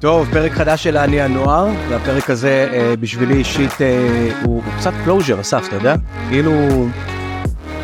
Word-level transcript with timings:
טוב, 0.00 0.28
פרק 0.32 0.52
חדש 0.52 0.82
של 0.82 0.96
אני 0.96 1.20
הנוער, 1.20 1.68
והפרק 1.88 2.30
הזה 2.30 2.68
אה, 2.72 2.94
בשבילי 3.00 3.34
אישית 3.34 3.80
אה, 3.80 4.28
הוא, 4.44 4.62
הוא 4.64 4.72
קצת 4.78 4.92
closure, 5.04 5.40
אסף, 5.40 5.64
אתה 5.68 5.76
יודע? 5.76 5.94
כאילו, 6.28 6.52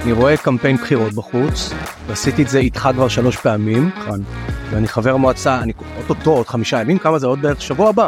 אני 0.02 0.12
רואה 0.12 0.36
קמפיין 0.36 0.76
בחירות 0.76 1.12
בחוץ, 1.12 1.72
ועשיתי 2.06 2.42
את 2.42 2.48
זה 2.48 2.58
איתך 2.58 2.88
כבר 2.92 3.08
שלוש 3.08 3.36
פעמים, 3.36 3.90
נכון. 3.98 4.22
ואני 4.70 4.88
חבר 4.88 5.16
מועצה, 5.16 5.60
אני 5.62 5.72
אוטוטו 5.98 6.30
עוד 6.30 6.46
חמישה 6.46 6.80
ימים, 6.80 6.98
כמה 6.98 7.18
זה 7.18 7.26
עוד 7.26 7.42
בערך 7.42 7.62
שבוע 7.62 7.88
הבא. 7.88 8.06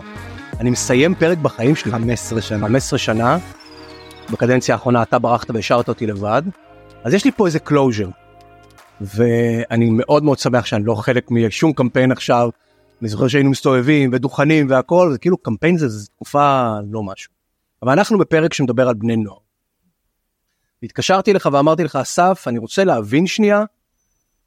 אני 0.61 0.71
מסיים 0.71 1.15
פרק 1.15 1.39
בחיים 1.39 1.77
שלי, 1.77 1.93
15 1.93 2.41
שנה. 2.41 2.67
15 2.67 2.99
שנה, 2.99 3.39
בקדנציה 4.31 4.75
האחרונה 4.75 5.03
אתה 5.03 5.19
ברחת 5.19 5.51
והשארת 5.51 5.89
אותי 5.89 6.07
לבד, 6.07 6.43
אז 7.05 7.15
יש 7.15 7.25
לי 7.25 7.31
פה 7.33 7.47
איזה 7.47 7.59
closure, 7.59 8.09
ואני 9.01 9.91
מאוד 9.91 10.25
מאוד 10.25 10.39
שמח 10.39 10.67
שאני 10.67 10.85
לא 10.85 10.95
חלק 10.95 11.31
משום 11.31 11.73
קמפיין 11.73 12.13
עכשיו. 12.13 12.51
אני 13.01 13.09
זוכר 13.09 13.29
שהיינו 13.29 13.51
מסתובבים 13.51 14.11
ודוכנים 14.13 14.71
והכל, 14.71 15.13
זה 15.13 15.19
כאילו 15.19 15.37
קמפיין 15.37 15.79
זה, 15.79 15.89
זה 15.89 16.07
תקופה 16.07 16.79
לא 16.91 17.03
משהו. 17.03 17.33
אבל 17.83 17.93
אנחנו 17.93 18.19
בפרק 18.19 18.55
שמדבר 18.55 18.89
על 18.89 18.95
בני 18.95 19.17
נוער. 19.17 19.39
התקשרתי 20.83 21.33
לך 21.33 21.49
ואמרתי 21.53 21.85
לך, 21.85 21.97
אסף, 21.97 22.45
אני 22.47 22.59
רוצה 22.59 22.85
להבין 22.85 23.27
שנייה 23.27 23.65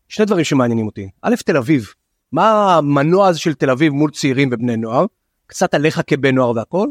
שני 0.08 0.26
דברים 0.26 0.44
שמעניינים 0.44 0.86
אותי. 0.86 1.10
א', 1.22 1.36
תל 1.46 1.58
אביב. 1.58 1.88
מה 2.32 2.76
המנוע 2.76 3.28
הזה 3.28 3.40
של 3.40 3.54
תל 3.54 3.70
אביב 3.70 3.94
מול 3.94 4.12
צעירים 4.12 4.50
ובני 4.52 4.78
נוער? 4.78 5.06
קצת 5.48 5.74
עליך 5.74 6.02
כבן 6.08 6.36
נוער 6.36 6.52
והכל. 6.56 6.88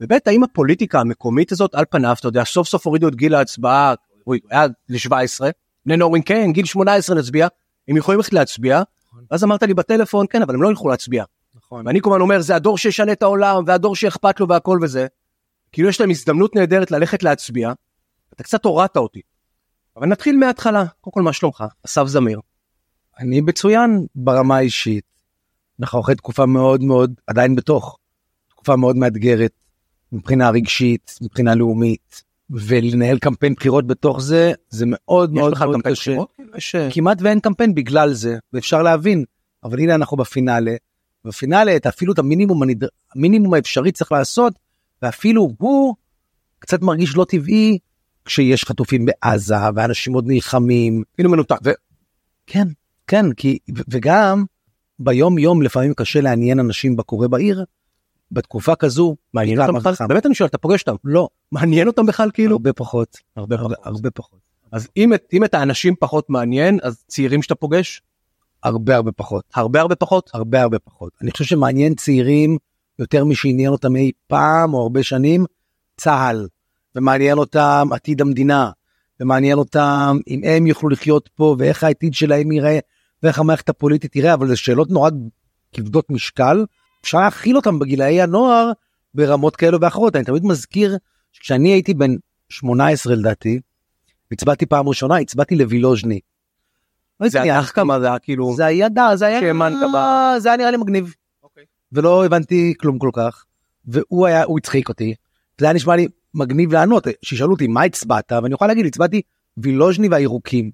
וב', 0.00 0.12
האם 0.26 0.44
הפוליטיקה 0.44 1.00
המקומית 1.00 1.52
הזאת, 1.52 1.74
על 1.74 1.84
פניו, 1.90 2.16
אתה 2.20 2.28
יודע, 2.28 2.44
סוף 2.44 2.68
סוף 2.68 2.86
הורידו 2.86 3.08
את 3.08 3.14
גיל 3.14 3.34
ההצבעה, 3.34 3.94
הוא 4.24 4.36
היה 4.50 4.66
ל-17, 4.88 5.12
בני 5.86 5.96
נוער 5.96 6.06
אומרים 6.06 6.22
כן, 6.22 6.52
גיל 6.52 6.64
18 6.64 7.16
נצביע, 7.16 7.48
הם 7.88 7.96
יכולים 7.96 8.18
ללכת 8.18 8.32
להצביע, 8.32 8.82
ואז 9.30 9.44
אמרת 9.44 9.62
לי 9.62 9.74
בטלפון, 9.74 10.26
כן, 10.30 10.42
אבל 10.42 10.54
הם 10.54 10.62
לא 10.62 10.68
ילכו 10.68 10.88
להצביע. 10.88 11.24
נכון. 11.54 11.86
ואני 11.86 12.00
כמובן 12.00 12.20
אומר, 12.20 12.40
זה 12.40 12.56
הדור 12.56 12.78
שישנה 12.78 13.12
את 13.12 13.22
העולם, 13.22 13.62
והדור 13.66 13.96
שאכפת 13.96 14.40
לו 14.40 14.48
והכל 14.48 14.78
וזה. 14.82 15.06
כאילו 15.72 15.88
יש 15.88 16.00
להם 16.00 16.10
הזדמנות 16.10 16.56
נהדרת 16.56 16.90
ללכת 16.90 17.22
להצביע, 17.22 17.72
אתה 18.34 18.42
קצת 18.42 18.64
הורדת 18.64 18.96
אותי. 18.96 19.20
אבל 19.96 20.06
נתחיל 20.06 20.36
מההתחלה, 20.36 20.84
קודם 21.00 21.14
כל 21.14 21.22
מה 21.22 21.32
שלומך? 21.32 21.64
אסף 21.86 22.06
זמיר. 22.06 22.40
אני 23.18 23.40
מצוין 23.40 24.06
ברמה 24.14 24.56
האישית. 24.56 25.04
אנחנו 25.80 26.00
אחרי 26.00 26.14
תקופה 26.14 26.46
מאוד 26.46 26.82
מאוד, 26.82 27.14
עדיין 27.26 27.56
בתוך, 27.56 27.98
תקופה 28.48 28.76
מאוד 28.76 28.96
מאתגרת, 28.96 29.52
מבחינה 30.12 30.50
רגשית, 30.50 31.18
מבחינה 31.22 31.54
לאומית, 31.54 32.24
ולנהל 32.50 33.18
קמפיין 33.18 33.54
בחירות 33.54 33.86
בתוך 33.86 34.20
זה, 34.20 34.52
זה 34.68 34.84
מאוד 34.88 35.32
מאוד 35.32 35.54
מאוד 35.58 35.82
קשה. 35.82 36.10
בחירות? 36.10 36.32
כאילו, 36.36 36.56
יש, 36.56 36.74
אה, 36.74 36.88
כמעט 36.90 37.18
ואין 37.22 37.40
קמפיין 37.40 37.74
בגלל 37.74 38.12
זה, 38.12 38.38
ואפשר 38.52 38.82
להבין, 38.82 39.24
אבל 39.64 39.78
הנה 39.78 39.94
אנחנו 39.94 40.16
בפינאלה, 40.16 40.74
בפינאלה 41.24 41.76
את 41.76 41.86
אפילו 41.86 42.12
את 42.12 42.18
המינימום, 42.18 42.62
הנדר... 42.62 42.86
המינימום 43.16 43.54
האפשרי 43.54 43.92
צריך 43.92 44.12
לעשות, 44.12 44.52
ואפילו 45.02 45.54
הוא 45.58 45.94
קצת 46.58 46.82
מרגיש 46.82 47.16
לא 47.16 47.26
טבעי 47.28 47.78
כשיש 48.24 48.64
חטופים 48.64 49.06
בעזה, 49.06 49.54
ואנשים 49.74 50.12
עוד 50.12 50.24
נלחמים, 50.26 51.02
אפילו 51.14 51.30
מנותק. 51.30 51.58
כן, 52.46 52.68
כן, 53.06 53.32
כי, 53.32 53.58
ו- 53.78 53.82
וגם 53.88 54.44
ביום 54.98 55.38
יום 55.38 55.62
לפעמים 55.62 55.94
קשה 55.94 56.20
לעניין 56.20 56.60
אנשים 56.60 56.96
בקורה 56.96 57.28
בעיר, 57.28 57.64
בתקופה 58.32 58.74
כזו, 58.74 59.16
מעניין 59.34 59.60
אותם 59.60 59.74
בכלל? 59.74 60.06
באמת 60.08 60.26
אני 60.26 60.34
שואל, 60.34 60.48
אתה 60.48 60.58
פוגש 60.58 60.80
אותם? 60.80 60.94
לא, 61.04 61.28
מעניין 61.52 61.86
אותם 61.86 62.06
בכלל 62.06 62.30
כאילו? 62.30 62.52
הרבה 62.52 62.72
פחות, 62.72 63.16
הרבה 63.36 63.56
הרבה, 63.56 63.74
פחות. 63.74 63.86
הרבה 63.86 64.10
פחות, 64.10 64.40
אז 64.72 64.88
אם 64.96 65.14
את, 65.14 65.28
אם 65.32 65.44
את 65.44 65.54
האנשים 65.54 65.94
פחות 66.00 66.30
מעניין, 66.30 66.78
אז 66.82 67.04
צעירים 67.06 67.42
שאתה 67.42 67.54
פוגש, 67.54 68.02
הרבה 68.62 68.96
הרבה 68.96 69.12
פחות, 69.12 69.44
הרבה 69.54 69.80
הרבה 69.80 69.96
פחות. 69.96 70.30
הרבה 70.34 70.62
הרבה 70.62 70.78
פחות. 70.78 71.12
אני 71.22 71.30
חושב 71.30 71.44
שמעניין 71.44 71.94
צעירים 71.94 72.58
יותר 72.98 73.24
משעניין 73.24 73.72
אותם 73.72 73.96
אי 73.96 74.12
פעם 74.26 74.74
או 74.74 74.82
הרבה 74.82 75.02
שנים, 75.02 75.44
צה"ל, 75.96 76.48
ומעניין 76.96 77.38
אותם 77.38 77.88
עתיד 77.92 78.20
המדינה, 78.20 78.70
ומעניין 79.20 79.58
אותם 79.58 80.18
אם 80.28 80.40
הם 80.44 80.66
יוכלו 80.66 80.88
לחיות 80.88 81.28
פה 81.34 81.56
ואיך 81.58 81.84
העתיד 81.84 82.14
שלהם 82.14 82.52
ייראה, 82.52 82.78
ואיך 83.22 83.38
המערכת 83.38 83.68
הפוליטית 83.68 84.12
תראה, 84.12 84.34
אבל 84.34 84.48
זה 84.48 84.56
שאלות 84.56 84.90
נורא 84.90 85.10
כבדות 85.72 86.10
משקל, 86.10 86.64
אפשר 87.02 87.18
להכיל 87.18 87.56
אותם 87.56 87.78
בגילאי 87.78 88.20
הנוער 88.20 88.72
ברמות 89.14 89.56
כאלו 89.56 89.80
ואחרות. 89.80 90.16
אני 90.16 90.24
תמיד 90.24 90.44
מזכיר 90.44 90.96
שכשאני 91.32 91.68
הייתי 91.68 91.94
בן 91.94 92.14
18 92.48 93.14
לדעתי, 93.14 93.60
הצבעתי 94.32 94.66
פעם 94.66 94.88
ראשונה, 94.88 95.16
הצבעתי 95.16 95.56
לווילוז'ני. 95.56 96.20
לא 97.20 97.28
זה 97.28 97.42
היה 97.42 97.62
כמה 97.62 98.00
זה 98.00 98.06
היה 98.06 98.18
כאילו, 98.18 98.54
זה 98.54 98.66
היה 98.66 98.88
דה, 98.88 99.16
זה 99.16 99.26
היה, 99.26 99.40
זה 100.38 100.48
היה 100.48 100.56
נראה 100.56 100.70
לי 100.70 100.76
מגניב. 100.76 101.14
אוקיי. 101.42 101.64
ולא 101.92 102.24
הבנתי 102.24 102.74
כלום 102.80 102.98
כל 102.98 103.10
כך, 103.12 103.44
והוא 103.84 104.26
היה, 104.26 104.44
הוא 104.44 104.58
הצחיק 104.58 104.88
אותי, 104.88 105.14
זה 105.58 105.66
היה 105.66 105.72
נשמע 105.72 105.96
לי 105.96 106.06
מגניב 106.34 106.72
לענות, 106.72 107.06
שישאלו 107.24 107.52
אותי 107.52 107.66
מה 107.66 107.82
הצבעת, 107.82 108.32
ואני 108.32 108.54
יכול 108.54 108.68
להגיד, 108.68 108.86
הצבעתי 108.86 109.22
וילוז'ני 109.56 110.08
והירוקים. 110.08 110.70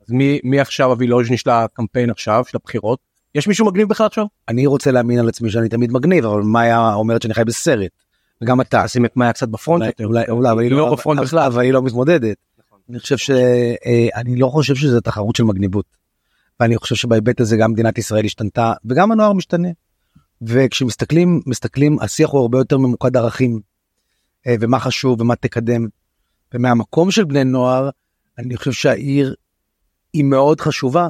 אז 0.00 0.12
מי, 0.12 0.40
מי 0.44 0.60
עכשיו 0.60 0.90
הווילוז'ני 0.90 1.36
של 1.36 1.50
הקמפיין 1.50 2.10
עכשיו, 2.10 2.44
של 2.48 2.56
הבחירות? 2.56 3.09
יש 3.34 3.48
מישהו 3.48 3.66
מגניב 3.66 3.88
בכלל 3.88 4.06
עכשיו? 4.06 4.24
אני 4.48 4.66
רוצה 4.66 4.90
להאמין 4.90 5.18
על 5.18 5.28
עצמי 5.28 5.50
שאני 5.50 5.68
תמיד 5.68 5.92
מגניב, 5.92 6.24
אבל 6.24 6.42
מאיה 6.42 6.94
אומרת 6.94 7.22
שאני 7.22 7.34
חי 7.34 7.44
בסרט, 7.44 7.90
וגם 8.42 8.60
אתה. 8.60 8.88
שים 8.88 9.04
את 9.04 9.16
מאיה 9.16 9.32
קצת 9.32 9.48
בפרונט 9.48 9.86
יותר. 9.86 10.04
אולי, 10.04 10.24
אולי, 10.28 10.50
אבל 10.50 10.62
היא 10.62 10.70
לא 10.70 10.76
לא 10.76 10.92
בפרונט 10.92 11.20
בכלל. 11.20 11.38
אבל 11.38 11.62
היא 11.62 11.72
לא 11.72 11.82
מתמודדת. 11.82 12.36
אני 12.90 12.98
חושב 12.98 13.16
ש... 13.16 13.30
אה, 13.30 14.08
אני 14.14 14.36
לא 14.36 14.46
חושב 14.46 14.74
שזה 14.74 15.00
תחרות 15.00 15.36
של 15.36 15.44
מגניבות. 15.44 15.84
ואני 16.60 16.76
חושב 16.76 16.94
שבהיבט 16.94 17.40
הזה 17.40 17.56
גם 17.56 17.72
מדינת 17.72 17.98
ישראל 17.98 18.24
השתנתה 18.24 18.72
וגם 18.84 19.12
הנוער 19.12 19.32
משתנה. 19.32 19.68
וכשמסתכלים 20.42 21.40
מסתכלים 21.46 21.98
השיח 22.00 22.30
הוא 22.30 22.40
הרבה 22.40 22.58
יותר 22.58 22.78
ממוקד 22.78 23.16
ערכים 23.16 23.60
אה, 24.46 24.54
ומה 24.60 24.80
חשוב 24.80 25.20
ומה 25.20 25.36
תקדם. 25.36 25.86
ומהמקום 26.54 27.10
של 27.10 27.24
בני 27.24 27.44
נוער 27.44 27.90
אני 28.38 28.56
חושב 28.56 28.72
שהעיר 28.72 29.34
היא 30.12 30.24
מאוד 30.24 30.60
חשובה 30.60 31.08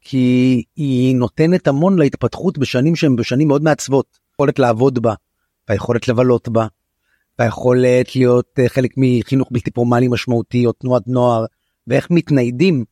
כי 0.00 0.62
היא 0.76 1.16
נותנת 1.16 1.68
המון 1.68 1.98
להתפתחות 1.98 2.58
בשנים 2.58 2.96
שהן 2.96 3.16
בשנים 3.16 3.48
מאוד 3.48 3.62
מעצבות. 3.62 4.18
יכולת 4.34 4.58
לעבוד 4.58 4.98
בה 4.98 5.14
והיכולת 5.68 6.08
לבלות 6.08 6.48
בה 6.48 6.66
והיכולת 7.38 8.16
להיות 8.16 8.46
אה, 8.58 8.68
חלק 8.68 8.90
מחינוך 8.96 9.48
בלתי 9.50 9.70
פורמלי 9.70 10.08
משמעותי 10.08 10.66
או 10.66 10.72
תנועת 10.72 11.02
נוער 11.06 11.44
ואיך 11.86 12.06
מתניידים 12.10 12.84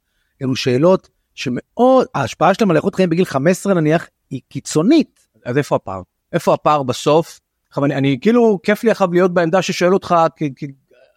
אלו 0.42 0.56
שאלות 0.56 1.08
שמאוד 1.34 2.06
ההשפעה 2.14 2.54
שלהם 2.54 2.70
על 2.70 2.76
איכות 2.76 2.94
חיים 2.94 3.10
בגיל 3.10 3.24
15 3.24 3.74
נניח 3.74 4.08
היא 4.30 4.40
קיצונית. 4.48 5.28
אז 5.44 5.58
איפה 5.58 5.76
הפער? 5.76 6.02
איפה 6.32 6.54
הפער 6.54 6.82
בסוף? 6.82 7.40
אני, 7.78 7.94
אני 7.94 8.18
כאילו 8.20 8.58
כיף 8.62 8.84
לי 8.84 8.90
עכשיו 8.90 9.12
להיות 9.12 9.34
בעמדה 9.34 9.62
ששואל 9.62 9.94
אותך 9.94 10.14
כי, 10.36 10.54
כי 10.56 10.66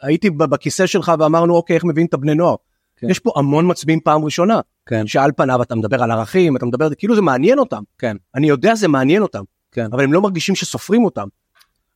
הייתי 0.01 0.29
בכיסא 0.29 0.85
שלך 0.85 1.11
ואמרנו 1.19 1.55
אוקיי 1.55 1.75
איך 1.75 1.83
מביאים 1.83 2.07
את 2.07 2.13
הבני 2.13 2.35
נוער. 2.35 2.55
כן. 3.01 3.09
יש 3.09 3.19
פה 3.19 3.31
המון 3.35 3.71
מצביעים 3.71 3.99
פעם 3.99 4.25
ראשונה 4.25 4.59
כן. 4.85 5.07
שעל 5.07 5.31
פניו 5.37 5.61
אתה 5.61 5.75
מדבר 5.75 6.03
על 6.03 6.11
ערכים 6.11 6.57
אתה 6.57 6.65
מדבר 6.65 6.93
כאילו 6.93 7.15
זה 7.15 7.21
מעניין 7.21 7.59
אותם 7.59 7.81
כן. 7.97 8.17
אני 8.35 8.49
יודע 8.49 8.75
זה 8.75 8.87
מעניין 8.87 9.21
אותם 9.21 9.43
כן. 9.71 9.85
אבל 9.91 10.03
הם 10.03 10.13
לא 10.13 10.21
מרגישים 10.21 10.55
שסופרים 10.55 11.05
אותם. 11.05 11.27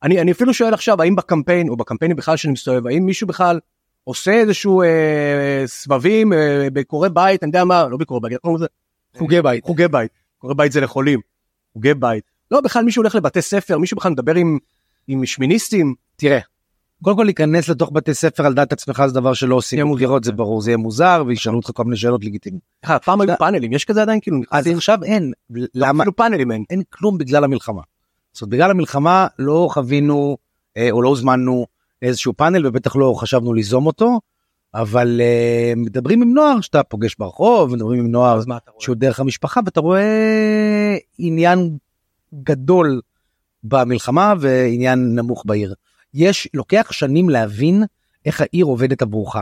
אני, 0.04 0.22
אני 0.22 0.32
אפילו 0.32 0.54
שואל 0.54 0.74
עכשיו 0.74 1.02
האם 1.02 1.16
בקמפיין 1.16 1.70
או 1.70 1.78
בקמפיינים 1.78 2.18
בכלל 2.18 2.38
שאני 2.38 2.54
מסתובב 2.54 2.88
האם 2.88 3.06
מישהו 3.06 3.28
בכלל 3.28 3.60
עושה 4.04 4.32
איזשהו 4.32 4.82
אה, 4.82 5.64
סבבים 5.66 6.34
אה, 6.34 6.68
ביקורי 6.74 7.10
בית 7.10 7.44
אני 7.44 7.50
יודע 7.50 7.64
מה 7.64 7.88
לא 7.88 7.98
ביקורי 7.98 8.20
בית? 8.22 8.38
חוגי 9.18 9.42
בית. 9.42 9.64
חוגי 9.64 9.88
בית 9.88 10.12
קורא 10.38 10.54
בית 10.54 10.72
זה 10.72 10.82
לחולים 10.82 11.20
חוגי 11.74 11.94
בית 11.94 12.24
לא 12.52 12.62
בכלל 12.62 12.84
מישהו 12.84 13.02
הולך 13.02 13.16
לבתי 13.16 13.42
ספר 13.42 13.78
מישהו 13.78 13.98
בכלל 13.98 14.12
מדבר 14.12 14.36
עם 14.36 14.58
עם 15.08 15.26
שמיניסטים 15.26 15.96
תראה. 16.16 16.40
קודם 17.06 17.18
כל 17.18 17.24
להיכנס 17.24 17.70
לתוך 17.70 17.90
בתי 17.94 18.14
ספר 18.14 18.46
על 18.46 18.54
דעת 18.54 18.74
עצמך 18.74 19.04
זה 19.08 19.14
דבר 19.14 19.34
שלא 19.34 19.56
עושים 19.56 19.78
יהיה 19.78 19.86
מוזר. 19.86 19.96
בחירות 19.96 20.24
זה 20.24 20.32
ברור 20.32 20.62
זה 20.62 20.70
יהיה 20.72 20.78
מוזר 20.78 21.24
וישאלו 21.28 21.58
אותך 21.58 21.70
כל 21.74 21.84
מיני 21.84 21.98
שאלות 21.98 22.24
לגיטימיות. 22.24 22.64
אה, 22.86 23.00
פעם 23.00 23.22
היו. 23.22 23.38
פאנלים 23.40 23.74
יש 23.74 23.86
כזה 23.86 24.02
עדיין 24.02 24.20
כאילו 24.22 24.38
אז 24.52 24.68
עכשיו 24.68 25.04
אין 25.04 25.32
למה 25.50 26.04
אפילו 26.04 26.16
פאנלים 26.16 26.52
אין 26.52 26.64
אין 26.70 26.82
כלום 26.90 27.18
בגלל 27.18 27.44
המלחמה. 27.44 27.82
זאת 28.34 28.42
אומרת, 28.42 28.52
בגלל 28.52 28.72
המלחמה 28.72 29.28
לא 29.40 29.68
חווינו 29.72 30.38
אה, 30.78 30.92
או 30.92 31.02
לא 31.02 31.10
הוזמנו 31.10 31.66
איזשהו 32.02 32.34
פאנל 32.34 32.68
ובטח 32.68 32.96
לא 32.96 33.14
חשבנו 33.18 33.54
ליזום 33.54 33.86
אותו 33.86 34.20
אבל 34.74 35.22
אה, 35.22 35.74
מדברים 35.76 36.22
עם 36.22 36.34
נוער 36.34 36.62
שאתה 36.62 36.84
פוגש 36.84 37.16
ברחוב 37.20 37.76
מדברים 37.76 38.00
עם 38.00 38.12
נוער? 38.12 38.40
שהוא 38.80 38.96
דרך 38.96 39.20
המשפחה 39.20 39.60
ואתה 39.66 39.80
רואה 39.80 40.98
עניין 41.18 41.78
גדול 42.34 43.02
במלחמה 43.64 44.34
ועניין 44.40 45.16
נמוך 45.16 45.44
בעיר. 45.46 45.74
יש 46.16 46.48
לוקח 46.54 46.88
שנים 46.92 47.30
להבין 47.30 47.84
איך 48.26 48.42
העיר 48.42 48.66
עובדת 48.66 49.02
עבורך. 49.02 49.36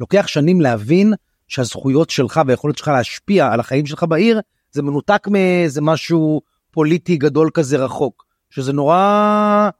לוקח 0.00 0.26
שנים 0.26 0.60
להבין 0.60 1.12
שהזכויות 1.48 2.10
שלך 2.10 2.40
והיכולת 2.46 2.78
שלך 2.78 2.88
להשפיע 2.88 3.52
על 3.52 3.60
החיים 3.60 3.86
שלך 3.86 4.02
בעיר 4.02 4.40
זה 4.72 4.82
מנותק 4.82 5.28
מאיזה 5.28 5.80
משהו 5.80 6.40
פוליטי 6.70 7.16
גדול 7.16 7.50
כזה 7.54 7.76
רחוק 7.76 8.26
שזה 8.50 8.72
נורא 8.72 9.70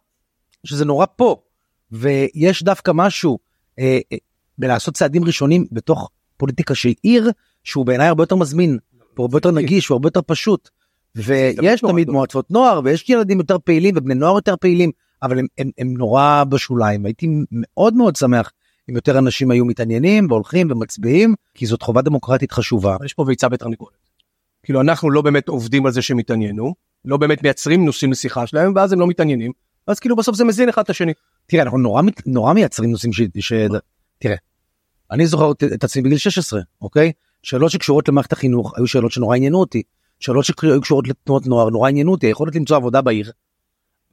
שזה 0.64 0.84
נורא 0.84 1.06
פה. 1.16 1.36
ויש 1.92 2.62
דווקא 2.62 2.92
משהו 2.94 3.38
אה, 3.78 3.98
אה, 4.12 4.16
בלעשות 4.58 4.94
צעדים 4.94 5.24
ראשונים 5.24 5.66
בתוך 5.72 6.10
פוליטיקה 6.36 6.74
של 6.74 6.92
עיר 7.02 7.30
שהוא 7.64 7.86
בעיניי 7.86 8.06
הרבה 8.06 8.22
יותר 8.22 8.36
מזמין 8.36 8.78
הוא 9.16 9.24
הרבה 9.24 9.36
יותר 9.36 9.50
נגיש 9.50 9.88
הוא 9.88 9.94
הרבה 9.94 10.06
יותר 10.06 10.20
פשוט. 10.26 10.68
ויש 11.14 11.80
תמיד 11.80 12.10
מועצות 12.10 12.50
נוער 12.50 12.80
ויש 12.84 13.10
ילדים 13.10 13.38
יותר 13.38 13.58
פעילים 13.58 13.94
ובני 13.96 14.14
נוער 14.14 14.34
יותר 14.34 14.56
פעילים 14.56 14.90
אבל 15.22 15.38
הם, 15.38 15.46
הם, 15.58 15.70
הם 15.78 15.94
נורא 15.96 16.44
בשוליים 16.48 17.06
הייתי 17.06 17.28
מאוד 17.50 17.94
מאוד 17.94 18.16
שמח 18.16 18.52
אם 18.90 18.96
יותר 18.96 19.18
אנשים 19.18 19.50
היו 19.50 19.64
מתעניינים 19.64 20.26
והולכים 20.30 20.70
ומצביעים 20.70 21.34
כי 21.54 21.66
זאת 21.66 21.82
חובה 21.82 22.02
דמוקרטית 22.02 22.52
חשובה. 22.52 22.96
יש 23.04 23.14
פה 23.14 23.24
ביצה 23.24 23.48
בתרנגולת. 23.48 24.08
כאילו 24.62 24.80
אנחנו 24.80 25.10
לא 25.10 25.22
באמת 25.22 25.48
עובדים 25.48 25.86
על 25.86 25.92
זה 25.92 26.02
שהם 26.02 26.18
יתעניינו 26.18 26.74
לא 27.04 27.16
באמת 27.16 27.42
מייצרים 27.42 27.84
נושאים 27.84 28.12
לשיחה 28.12 28.46
שלהם 28.46 28.72
ואז 28.76 28.92
הם 28.92 29.00
לא 29.00 29.06
מתעניינים 29.06 29.52
אז 29.86 30.00
כאילו 30.00 30.16
בסוף 30.16 30.36
זה 30.36 30.44
מזין 30.44 30.68
אחד 30.68 30.82
את 30.82 30.90
השני. 30.90 31.12
תראה 31.46 31.62
אנחנו 31.62 31.78
נורא 31.78 32.02
נורא 32.26 32.52
מייצרים 32.52 32.90
נושאים 32.90 33.12
ש... 33.12 33.20
ש... 33.40 33.52
תראה. 34.18 34.36
אני 35.10 35.26
זוכר 35.26 35.50
את 35.74 35.84
עצמי 35.84 36.02
בגיל 36.02 36.18
16 36.18 36.60
אוקיי 36.82 37.12
שאלות 37.42 37.70
שקשורות 37.70 38.08
למערכת 38.08 38.32
החינוך 38.32 38.72
היו 38.76 38.86
שאלות 38.86 39.12
שנורא 39.12 39.36
עניינו 39.36 39.60
אותי 39.60 39.82
שאלות 40.20 40.44
שהיו 40.44 40.80
קשורות 40.80 41.08
לתנועות 41.08 41.46
נוער 41.46 41.70
נורא 41.70 41.88
עניינו 41.88 42.12
אותי 42.12 42.26
היכולת 42.26 42.56
למצוא 42.56 42.76
עבודה 42.76 43.00
בעיר. 43.00 43.30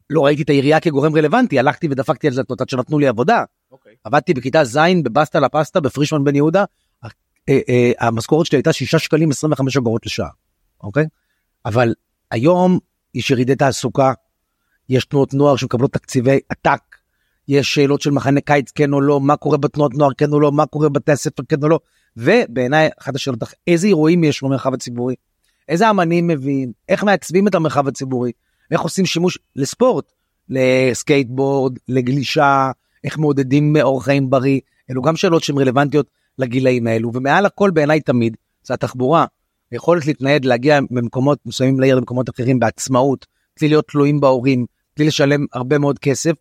לא 0.10 0.26
ראיתי 0.26 0.42
את 0.42 0.50
העירייה 0.50 0.80
כגורם 0.80 1.16
רלוונטי 1.16 1.60
הלכתי 1.60 1.88
ודפקתי 1.92 2.28
על 2.28 2.34
זה 2.34 2.42
עד 2.60 2.70
שנתנו 2.70 3.00
לי 3.00 3.08
עבודה. 3.08 3.44
Okay. 3.44 3.72
אוקיי. 3.72 3.96
עבדתי 4.04 4.34
בכיתה 4.34 4.64
ז' 4.64 4.78
בבסטה 5.04 5.40
לפסטה 5.40 5.80
בפרישמן 5.80 6.24
בן 6.24 6.36
יהודה. 6.36 6.64
אה, 7.50 7.60
אה, 7.70 7.92
המשכורת 8.00 8.46
שלי 8.46 8.58
הייתה 8.58 8.74
6 8.74 8.96
שקלים 8.96 9.30
25 9.30 9.78
אגורות 9.78 10.06
לשעה. 10.06 10.30
אוקיי? 10.84 11.06
אבל 11.66 11.94
היום 12.32 12.80
יש 13.16 13.32
ירידי 13.32 13.56
תעסוקה, 13.56 14.14
יש 14.90 15.06
תנועות 15.06 15.34
נוער 15.34 15.56
שמקבלות 15.56 15.94
תקציבי 15.94 16.40
עתק, 16.50 16.82
יש 17.48 17.74
שאלות 17.74 18.02
של 18.02 18.12
מחנה 18.12 18.42
קיץ 18.42 18.72
כן 18.72 18.94
או 18.94 19.02
לא, 19.02 19.22
מה 19.22 19.36
קורה 19.36 19.58
בתנועות 19.58 19.94
נוער 19.94 20.12
כן 20.18 20.32
או 20.32 20.40
לא, 20.40 20.52
מה 20.52 20.66
קורה 20.66 20.90
בבתי 20.90 21.12
הספר 21.12 21.44
כן 21.50 21.64
או 21.64 21.70
לא, 21.70 21.80
ובעיניי 22.18 22.90
אחת 23.02 23.16
השאלות, 23.16 23.40
איזה 23.68 23.88
אירועים 23.88 24.24
יש 24.24 24.44
במרחב 24.44 24.74
הציבורי, 24.74 25.16
איזה 25.68 25.90
אמנים 25.90 26.28
מביאים, 26.28 26.72
איך 26.90 27.04
מעצבים 27.04 27.48
את 27.48 27.56
המרחב 27.56 27.88
הציבורי, 27.88 28.32
איך 28.72 28.82
עושים 28.82 29.06
שימוש 29.06 29.38
לספורט, 29.56 30.12
לסקייטבורד, 30.50 31.78
לגלישה, 31.88 32.72
איך 33.04 33.18
מעודדים 33.18 33.76
אורח 33.82 34.06
חיים 34.06 34.30
בריא, 34.30 34.60
אלו 34.92 35.02
גם 35.02 35.16
שאלות 35.16 35.44
שהן 35.44 35.58
רלוונטיות 35.58 36.08
לגילאים 36.40 36.88
האלו, 36.88 37.12
ומעל 37.14 37.46
הכל 37.46 37.72
בעיניי 37.72 38.02
תמיד 38.02 38.38
זה 38.64 38.74
התחבורה, 38.74 39.26
היכולת 39.72 40.06
להתנייד, 40.06 40.46
להגיע 40.46 40.80
ממקומות 40.92 41.40
מסוימים 41.46 41.80
לעיר 41.80 41.96
למקומות 41.96 42.30
אחרים 42.30 42.60
בעצמאות, 42.60 43.26
בלי 43.60 43.68
להיות 43.68 43.88
תלויים 43.88 44.20
בהורים, 44.20 44.66
בלי 44.98 45.08
לשלם 45.08 45.46
הרבה 45.54 45.78
מאוד 45.78 46.00
כסף, 46.00 46.34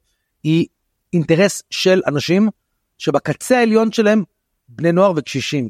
היא 0.43 0.67
אינטרס 1.13 1.63
של 1.71 2.03
אנשים 2.07 2.49
שבקצה 2.99 3.59
העליון 3.59 3.93
שלהם 3.93 4.23
בני 4.69 4.93
נוער 4.93 5.13
וקשישים. 5.17 5.69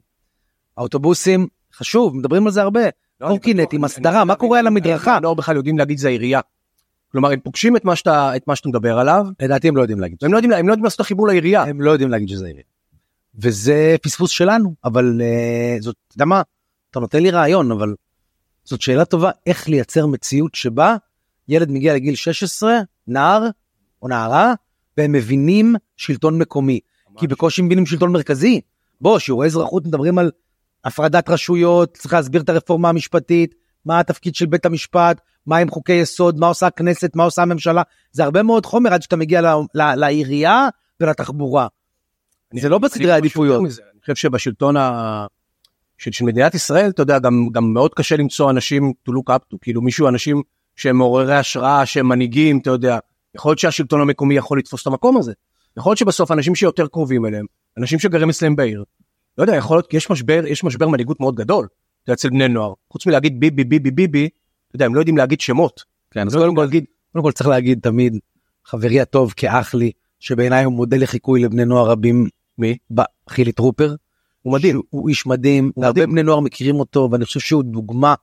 האוטובוסים, 0.77 1.47
חשוב, 1.75 2.17
מדברים 2.17 2.47
על 2.47 2.53
זה 2.53 2.62
הרבה. 2.62 2.81
לא, 3.20 3.28
קורקינטים, 3.28 3.84
הסדרה, 3.84 4.25
מה 4.25 4.34
קורה 4.34 4.58
על 4.58 4.66
המדרכה? 4.66 5.16
הנוער 5.16 5.34
בכלל 5.34 5.56
יודעים 5.56 5.78
להגיד 5.78 5.99
זה 5.99 6.08
העירייה. 6.08 6.40
כלומר 7.12 7.31
הם 7.31 7.40
פוגשים 7.40 7.76
את 7.76 7.84
מה 7.84 7.96
שאתה 7.96 8.37
את 8.37 8.49
מה 8.49 8.56
שאתה 8.56 8.69
מדבר 8.69 8.99
עליו 8.99 9.26
לדעתי 9.40 9.69
הם 9.69 9.76
לא 9.76 9.82
יודעים 9.82 10.00
להגיד 10.00 10.19
הם 10.22 10.32
לא 10.32 10.38
יודעים 10.38 10.52
הם 10.52 10.69
לא 10.69 10.72
יודעים 10.72 10.84
לעשות 10.84 10.96
את 10.96 11.00
החיבור 11.00 11.26
לעירייה 11.26 11.62
הם 11.62 11.81
לא 11.81 11.90
יודעים 11.90 12.11
להגיד 12.11 12.28
שזה 12.28 12.46
עירייה. 12.46 12.64
וזה 13.34 13.96
פספוס 14.02 14.31
שלנו 14.31 14.75
אבל 14.84 15.20
uh, 15.20 15.82
זאת 15.82 15.96
אתה 16.08 16.14
יודע 16.14 16.25
מה 16.25 16.43
אתה 16.90 17.00
נותן 17.00 17.22
לי 17.22 17.31
רעיון 17.31 17.72
אבל 17.72 17.94
זאת 18.64 18.81
שאלה 18.81 19.05
טובה 19.05 19.31
איך 19.46 19.69
לייצר 19.69 20.06
מציאות 20.06 20.55
שבה 20.55 20.96
ילד 21.49 21.70
מגיע 21.70 21.94
לגיל 21.94 22.14
16 22.14 22.78
נער 23.06 23.49
או 24.02 24.08
נערה 24.08 24.55
והם 24.99 25.12
מבינים 25.12 25.75
שלטון 25.96 26.38
מקומי 26.38 26.81
ממש. 27.10 27.20
כי 27.20 27.26
בקושי 27.26 27.62
מבינים 27.62 27.87
שלטון 27.87 28.12
מרכזי. 28.12 28.60
בוא 29.00 29.19
שיעורי 29.19 29.46
אזרחות 29.46 29.87
מדברים 29.87 30.19
על 30.19 30.31
הפרדת 30.84 31.28
רשויות 31.28 31.96
צריך 31.96 32.14
להסביר 32.14 32.42
את 32.42 32.48
הרפורמה 32.48 32.88
המשפטית 32.88 33.54
מה 33.84 34.00
התפקיד 34.00 34.34
של 34.34 34.46
בית 34.46 34.66
המשפט 34.66 35.20
מה 35.46 35.56
עם 35.56 35.70
חוקי 35.70 35.92
יסוד 35.92 36.38
מה 36.38 36.46
עושה 36.46 36.66
הכנסת 36.66 37.16
מה 37.16 37.25
עושה 37.25 37.42
הממשלה 37.42 37.82
זה 38.12 38.25
הרבה 38.25 38.42
מאוד 38.42 38.66
חומר 38.66 38.92
עד 38.94 39.02
שאתה 39.02 39.16
מגיע 39.16 39.54
לעירייה 39.75 40.69
ולתחבורה. 41.00 41.66
זה 42.60 42.69
לא 42.69 42.78
בסדרי 42.78 43.12
העדיפויות. 43.12 43.60
אני 43.60 44.00
חושב 44.00 44.14
שבשלטון 44.14 44.76
ה... 44.76 45.26
של, 45.98 46.12
של 46.12 46.25
מדינת 46.25 46.54
ישראל 46.54 46.90
אתה 46.90 47.02
יודע 47.02 47.19
גם 47.19 47.48
גם 47.52 47.72
מאוד 47.72 47.94
קשה 47.94 48.16
למצוא 48.16 48.50
אנשים 48.50 48.92
to 49.08 49.12
look 49.12 49.34
up 49.34 49.54
to 49.54 49.56
כאילו 49.60 49.82
מישהו 49.82 50.08
אנשים 50.08 50.42
שהם 50.76 50.96
מעוררי 50.96 51.36
השראה 51.36 51.86
שהם 51.86 52.08
מנהיגים 52.08 52.58
אתה 52.58 52.70
יודע 52.70 52.98
יכול 53.34 53.50
להיות 53.50 53.58
שהשלטון 53.58 54.00
המקומי 54.00 54.36
יכול 54.36 54.58
לתפוס 54.58 54.82
את 54.82 54.86
המקום 54.86 55.16
הזה 55.16 55.32
יכול 55.76 55.90
להיות 55.90 55.98
שבסוף 55.98 56.31
אנשים 56.31 56.54
שיותר 56.54 56.86
קרובים 56.86 57.26
אליהם 57.26 57.46
אנשים 57.78 57.98
שגרים 57.98 58.31
אצלם 58.31 58.56
בעיר 58.56 58.84
לא 59.38 59.42
יודע 59.42 59.56
יכול 59.56 59.76
להיות 59.76 59.94
יש 59.94 60.10
משבר 60.10 60.42
יש 60.46 60.64
משבר 60.64 60.88
מנהיגות 60.88 61.20
מאוד 61.20 61.34
גדול 61.34 61.69
אצל 62.12 62.31
בני 62.31 62.48
נוער 62.48 62.72
חוץ 62.90 63.06
מלהגיד 63.06 63.40
ביבי 63.40 63.64
ביבי 63.64 63.90
ביבי 63.90 64.28
אתה 64.69 64.76
יודע 64.76 64.86
הם 64.86 64.94
לא 64.94 65.00
יודעים 65.00 65.16
להגיד 65.16 65.40
שמות. 65.40 65.84
כן 66.10 66.26
אז 66.26 66.34
קודם 66.36 66.54
כל 66.54 66.62
להגיד 66.62 66.84
קודם 67.12 67.25
כל 67.25 67.32
צריך 67.32 67.48
להגיד 67.48 67.78
תמיד 67.82 68.19
חברי 68.64 69.00
הטוב 69.00 69.34
כאח 69.36 69.75
לי 69.75 69.92
שבעיניי 70.20 70.64
הוא 70.64 70.72
מודל 70.72 71.02
לחיקוי 71.02 71.42
לבני 71.42 71.64
נוער 71.64 71.90
רבים 71.90 72.28
מי? 72.58 72.76
חילי 73.28 73.52
טרופר 73.52 73.94
הוא 74.42 74.52
מדהים. 74.52 74.81
הוא 74.90 75.08
איש 75.08 75.26
מדהים, 75.26 75.72
והרבה 75.76 76.06
בני 76.06 76.22
נוער 76.22 76.40
מכירים 76.40 76.81
אותו, 76.81 77.08
ואני 77.12 77.25
חושב 77.25 77.40
שהוא 77.40 77.64
דוגמה 77.64 78.14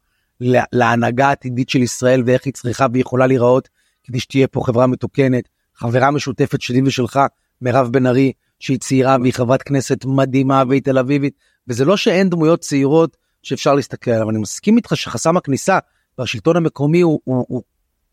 להנהגה 0.71 1.27
העתידית 1.27 1.69
של 1.69 1.81
ישראל 1.81 2.23
ואיך 2.25 2.45
היא 2.45 2.53
צריכה 2.53 2.85
ויכולה 2.93 3.27
להיראות 3.27 3.69
כדי 4.03 4.19
שתהיה 4.19 4.47
פה 4.47 4.61
חברה 4.65 4.87
מתוקנת. 4.87 5.49
חברה 5.75 6.11
משותפת 6.11 6.61
שלי 6.61 6.81
ושלך, 6.85 7.19
מירב 7.61 7.89
בן 7.91 8.07
ארי, 8.07 8.31
שהיא 8.61 8.79
צעירה 8.79 9.17
והיא 9.21 9.33
חברת 9.33 9.63
כנסת 9.63 10.05
מדהימה 10.05 10.63
והיא 10.69 10.81
תל 10.81 10.97
אביבית, 10.97 11.33
וזה 11.67 11.85
לא 11.85 11.97
שאין 11.97 12.29
דמויות 12.29 12.59
צעירות 12.59 13.17
שאפשר 13.43 13.75
להסתכל 13.75 14.11
עליו, 14.11 14.29
אני 14.29 14.39
מסכים 14.39 14.77
איתך 14.77 14.97
שחסם 14.97 15.37
הכניסה 15.37 15.79
בשלטון 16.17 16.57
המקומי 16.57 17.01
הוא, 17.01 17.19
הוא, 17.23 17.45
הוא 17.47 17.61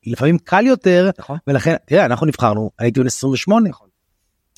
לפעמים 0.07 0.39
קל 0.39 0.67
יותר, 0.67 1.11
נכון. 1.19 1.39
ולכן, 1.47 1.75
תראה, 1.87 2.05
אנחנו 2.05 2.27
נבחרנו, 2.27 2.71
הייתי 2.79 3.01
בן 3.01 3.07
28, 3.07 3.69
נכון. 3.69 3.89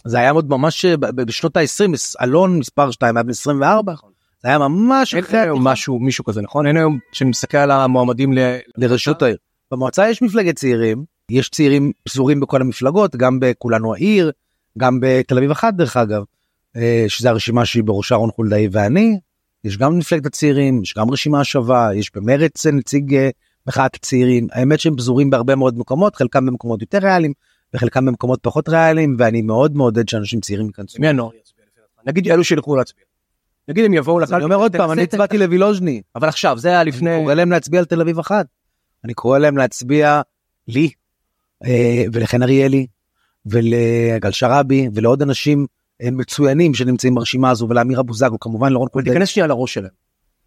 זה 0.05 0.19
היה 0.19 0.31
עוד 0.31 0.51
ממש 0.51 0.85
אה, 0.85 0.97
בשנות 0.97 1.57
ה-20 1.57 2.23
אלון 2.23 2.59
מספר 2.59 2.91
2 2.91 3.17
היה 3.17 3.23
בן 3.23 3.31
24 3.31 3.95
זה 4.43 4.49
היה 4.49 4.59
ממש 4.59 5.15
אין 5.15 5.25
היום 5.33 5.65
משהו 5.65 5.99
מישהו 5.99 6.25
כזה 6.25 6.43
נכון? 6.43 6.67
אין 6.67 6.77
היום 6.77 6.99
שאני 7.13 7.31
מסתכל 7.31 7.59
על 7.59 7.71
המועמדים 7.71 8.33
לרשות 8.77 9.23
העיר. 9.23 9.37
במועצה 9.71 10.11
יש 10.11 10.23
מפלגת 10.23 10.57
צעירים 10.57 11.05
יש 11.31 11.49
צעירים 11.49 11.93
פזורים 12.05 12.41
בכל 12.41 12.61
המפלגות 12.61 13.17
גם 13.17 13.41
בכולנו 13.41 13.95
העיר 13.95 14.33
גם 14.79 14.99
בתל 15.03 15.39
אביב 15.39 15.51
אחת 15.51 15.75
דרך 15.75 15.97
אגב 15.97 16.23
אה, 16.77 17.05
שזה 17.09 17.31
הרשימה 17.31 17.65
שהיא 17.65 17.85
בראשה 17.85 18.15
רון 18.15 18.31
חולדאי 18.31 18.69
ואני 18.73 19.19
יש 19.65 19.79
גם 19.79 19.99
מפלגת 19.99 20.27
הצעירים 20.27 20.83
יש 20.83 20.95
גם 20.95 21.11
רשימה 21.11 21.45
שווה 21.45 21.95
יש 21.95 22.11
במרץ 22.15 22.67
נציג 22.67 23.15
אה, 23.15 23.31
מחאת 23.67 23.95
הצעירים 23.95 24.47
האמת 24.53 24.81
שהם 24.81 24.97
פזורים 24.97 25.31
בהרבה 25.31 25.57
מאוד 25.57 25.79
מקומות 25.79 26.17
חלקם 26.17 26.47
במקומות 26.47 26.81
יותר 26.81 26.99
ריאליים 26.99 27.33
וחלקם 27.75 28.07
במקומות 28.07 28.39
פחות 28.43 28.69
ריאליים 28.69 29.17
ואני 29.19 29.43
מאוד 29.43 29.77
מעודד 29.77 30.09
שאנשים 30.09 30.41
צעירים 30.41 30.67
ייכנסו. 30.67 31.01
מי 31.01 31.09
הנוער 31.09 31.31
יצביע 31.35 31.61
נגיד 32.07 32.29
אלו 32.29 32.45
שילכו 32.45 32.77
להצביע. 32.77 33.05
נגיד 33.69 33.85
הם 33.85 33.95
יבואו 33.95 34.19
לקלפי. 34.19 34.35
אני 34.35 34.45
אומר 34.45 34.57
עוד 34.57 34.77
פעם 34.77 34.93
אני 34.93 35.03
הצבעתי 35.03 35.39
לווילוז'ני. 35.39 36.03
אבל 36.17 36.29
עכשיו 36.29 36.59
זה 36.59 36.69
היה 36.69 36.85
לפני. 36.85 37.15
אני 37.15 37.23
קורא 37.23 37.35
להם 37.35 37.51
להצביע 37.51 37.81
על 37.81 37.87
תל 37.87 38.01
אביב 38.01 38.19
אחת. 38.19 38.47
אני 39.05 39.15
קורא 39.15 39.39
להם 39.39 39.57
להצביע 39.57 40.21
לי 40.69 40.91
אה, 41.65 42.05
ולחן 42.13 42.43
אריאלי 42.43 42.87
ולגל 43.51 44.31
שרעבי 44.31 44.89
ולעוד 44.95 45.23
אנשים 45.23 45.67
אה, 46.03 46.11
מצוינים 46.11 46.75
שנמצאים 46.75 47.15
ברשימה 47.15 47.51
הזו 47.51 47.69
ולאמיר 47.69 48.01
אבוזגו 48.01 48.41
כמובן 48.41 48.73
לרון 48.73 48.89
קולדל. 48.89 49.13
תיכנס 49.13 49.29
שנייה 49.29 49.47
לראש 49.47 49.75
שלהם. 49.75 49.91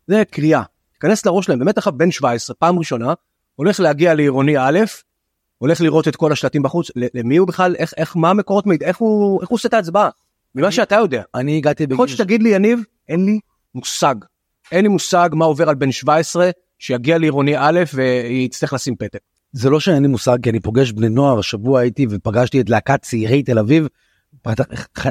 זה 0.07 0.23
קריאה. 0.31 0.63
תיכנס 0.93 1.25
לראש 1.25 1.45
שלהם 1.45 1.59
באמת 1.59 1.77
עכשיו 1.77 1.93
בן 1.93 2.11
17 2.11 2.55
פעם 2.59 2.79
ראשונה 2.79 3.13
הולך 3.55 3.79
להגיע 3.79 4.13
לעירוני 4.13 4.57
א' 4.57 4.79
הולך 5.57 5.81
לראות 5.81 6.07
את 6.07 6.15
כל 6.15 6.31
השלטים 6.31 6.63
בחוץ 6.63 6.91
למי 6.95 7.37
הוא 7.37 7.47
בכלל 7.47 7.75
איך 7.75 7.93
איך 7.97 8.17
מה 8.17 8.29
המקורות 8.29 8.65
מידע 8.65 8.87
איך 8.87 8.97
הוא 8.97 9.41
איך 9.41 9.49
הוא 9.49 9.55
עושה 9.55 9.67
את 9.67 9.73
ההצבעה 9.73 10.09
ממה 10.55 10.71
שאתה 10.71 10.95
יודע 10.95 11.23
אני 11.35 11.57
הגעתי 11.57 11.87
בגיל 11.87 12.07
שתגיד 12.07 12.43
לי 12.43 12.49
יניב 12.49 12.79
אין 13.09 13.25
לי 13.25 13.39
מושג 13.75 14.15
אין 14.71 14.81
לי 14.81 14.87
מושג 14.87 15.29
מה 15.33 15.45
עובר 15.45 15.69
על 15.69 15.75
בן 15.75 15.91
17 15.91 16.49
שיגיע 16.79 17.17
לעירוני 17.17 17.53
א' 17.57 17.79
ויצטרך 17.93 18.73
לשים 18.73 18.95
פתק. 18.95 19.19
זה 19.53 19.69
לא 19.69 19.79
שאין 19.79 20.01
לי 20.01 20.07
מושג 20.07 20.37
כי 20.43 20.49
אני 20.49 20.59
פוגש 20.59 20.91
בני 20.91 21.09
נוער 21.09 21.39
השבוע 21.39 21.79
הייתי 21.79 22.07
ופגשתי 22.09 22.61
את 22.61 22.69
להקת 22.69 23.01
צעירי 23.01 23.43
תל 23.43 23.59
אביב. 23.59 23.87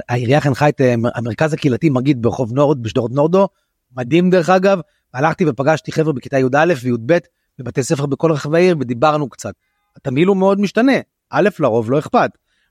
העירייה 0.09 0.41
חנכה 0.41 0.69
את 0.69 0.81
אה, 0.81 0.95
המרכז 1.15 1.53
הקהילתי 1.53 1.91
מגיד 1.91 2.23
ברחוב 2.23 2.53
נורד 2.53 2.83
בשדרות 2.83 3.13
נורדו 3.13 3.49
מדהים 3.97 4.31
דרך 4.31 4.51
אגב 4.51 4.81
הלכתי 5.15 5.45
ופגשתי 5.49 5.93
חבר'ה 5.93 6.13
בכיתה 6.13 6.39
י"א 6.39 6.75
וי"ב 6.83 7.19
בבתי 7.59 7.83
ספר 7.83 8.07
בכל 8.07 8.33
רחבי 8.33 8.59
העיר 8.59 8.77
ודיברנו 8.81 9.29
קצת. 9.29 9.55
התמהיל 9.97 10.29
הוא 10.29 10.37
מאוד 10.37 10.61
משתנה. 10.61 10.93
א', 11.31 11.49
לרוב 11.59 11.91
לא 11.91 11.99
אכפת. 11.99 12.31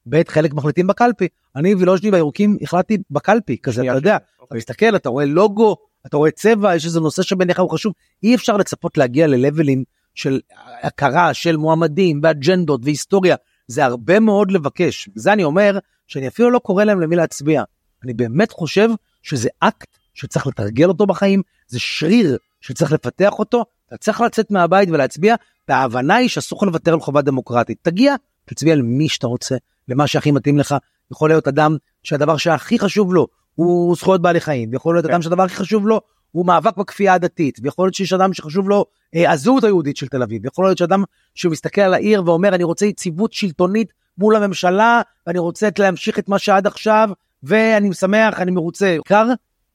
ב', 0.10 0.22
חלק 0.28 0.54
מחליטים 0.54 0.88
בקלפי. 0.88 1.28
אני 1.56 1.76
וילוז'ני 1.76 2.10
והירוקים 2.10 2.58
החלטתי 2.62 2.98
בקלפי, 3.12 3.58
כזה, 3.64 3.82
אתה 3.82 3.92
יודע, 3.92 4.16
אתה 4.16 4.26
אוקיי. 4.40 4.58
מסתכל, 4.58 4.96
אתה 4.96 5.10
רואה 5.10 5.26
לוגו, 5.26 5.76
אתה 6.06 6.18
רואה 6.18 6.32
צבע, 6.32 6.76
יש 6.76 6.86
איזה 6.86 7.00
נושא 7.00 7.22
שבעיניך 7.22 7.60
הוא 7.60 7.70
חשוב. 7.70 7.94
אי 8.24 8.36
אפשר 8.36 8.58
לצפות 8.58 8.98
להגיע 8.98 9.28
ללבלים 9.28 9.84
של 10.16 10.40
הכרה 10.84 11.34
של 11.34 11.58
מועמדים 11.58 12.20
ואג'נדות 12.24 12.82
והיסטוריה. 12.84 13.36
זה 13.68 13.86
הרבה 13.86 14.20
מאוד 14.20 14.52
לבקש. 14.52 15.10
זה 15.16 15.34
אני 15.34 15.44
אומר 15.44 15.80
שאני 16.08 16.28
אפילו 16.28 16.52
לא 16.52 16.60
קורא 16.60 16.84
להם 16.84 17.02
למי 17.02 17.16
להצביע. 17.16 17.64
אני 18.04 18.14
באמת 18.14 18.52
חושב 18.52 18.90
שזה 19.24 19.50
אקט 19.60 19.98
שצריך 20.14 20.48
לתרגל 20.48 20.88
אותו 20.88 21.06
בחיים, 21.06 21.42
זה 21.68 21.80
שריר 21.80 22.38
שצריך 22.62 22.92
לפתח 22.92 23.40
אותו, 23.40 23.66
אתה 23.88 23.98
צריך 23.98 24.22
לצאת 24.22 24.52
מהבית 24.52 24.90
ולהצביע, 24.90 25.36
וההבנה 25.70 26.16
היא 26.16 26.30
שאסור 26.30 26.58
לך 26.58 26.64
לוותר 26.64 26.94
על 26.94 27.00
חובה 27.00 27.22
דמוקרטית. 27.22 27.78
תגיע, 27.82 28.16
תצביע 28.46 28.74
על 28.74 28.82
מי 28.82 29.10
שאתה 29.10 29.28
רוצה, 29.28 29.56
למה 29.88 30.08
שהכי 30.08 30.32
מתאים 30.32 30.58
לך. 30.58 30.76
יכול 31.12 31.30
להיות 31.30 31.48
אדם 31.48 31.78
שהדבר 32.04 32.38
שהכי 32.38 32.80
חשוב 32.80 33.14
לו 33.14 33.28
הוא 33.56 33.96
זכויות 33.96 34.22
בעלי 34.22 34.40
חיים, 34.40 34.70
ויכול 34.72 34.96
להיות 34.96 35.06
כן. 35.06 35.12
אדם 35.12 35.22
שהדבר 35.22 35.44
הכי 35.44 35.56
חשוב 35.56 35.88
לו 35.88 36.02
הוא 36.32 36.46
מאבק 36.46 36.78
בכפייה 36.78 37.14
הדתית, 37.14 37.60
ויכול 37.64 37.86
להיות 37.86 37.94
שיש 37.96 38.14
אדם 38.14 38.34
שחשוב 38.34 38.70
לו 38.70 38.86
אה, 39.16 39.32
הזהות 39.32 39.64
היהודית 39.64 39.98
של 39.98 40.08
תל 40.08 40.24
אביב, 40.24 40.42
ויכול 40.44 40.66
להיות 40.66 40.78
שאדם 40.78 41.04
שמסתכל 41.36 41.82
על 41.82 41.94
העיר 41.94 42.24
ואומר 42.26 42.56
אני 42.56 42.64
רוצה 42.64 42.86
יציבות 42.86 43.34
שלטונית 43.34 43.94
מול 44.18 44.36
הממשלה, 44.36 45.02
ואני 45.28 45.40
רוצה 45.40 45.70
להמשיך 45.80 46.20
את 46.20 46.30
מה 46.30 46.40
שעד 46.40 46.68
עכשיו, 46.68 47.10
ואני 47.44 47.94
שמח, 47.94 48.40
אני 48.40 48.52
מרוצה. 48.52 48.88
עיקר, 48.88 49.28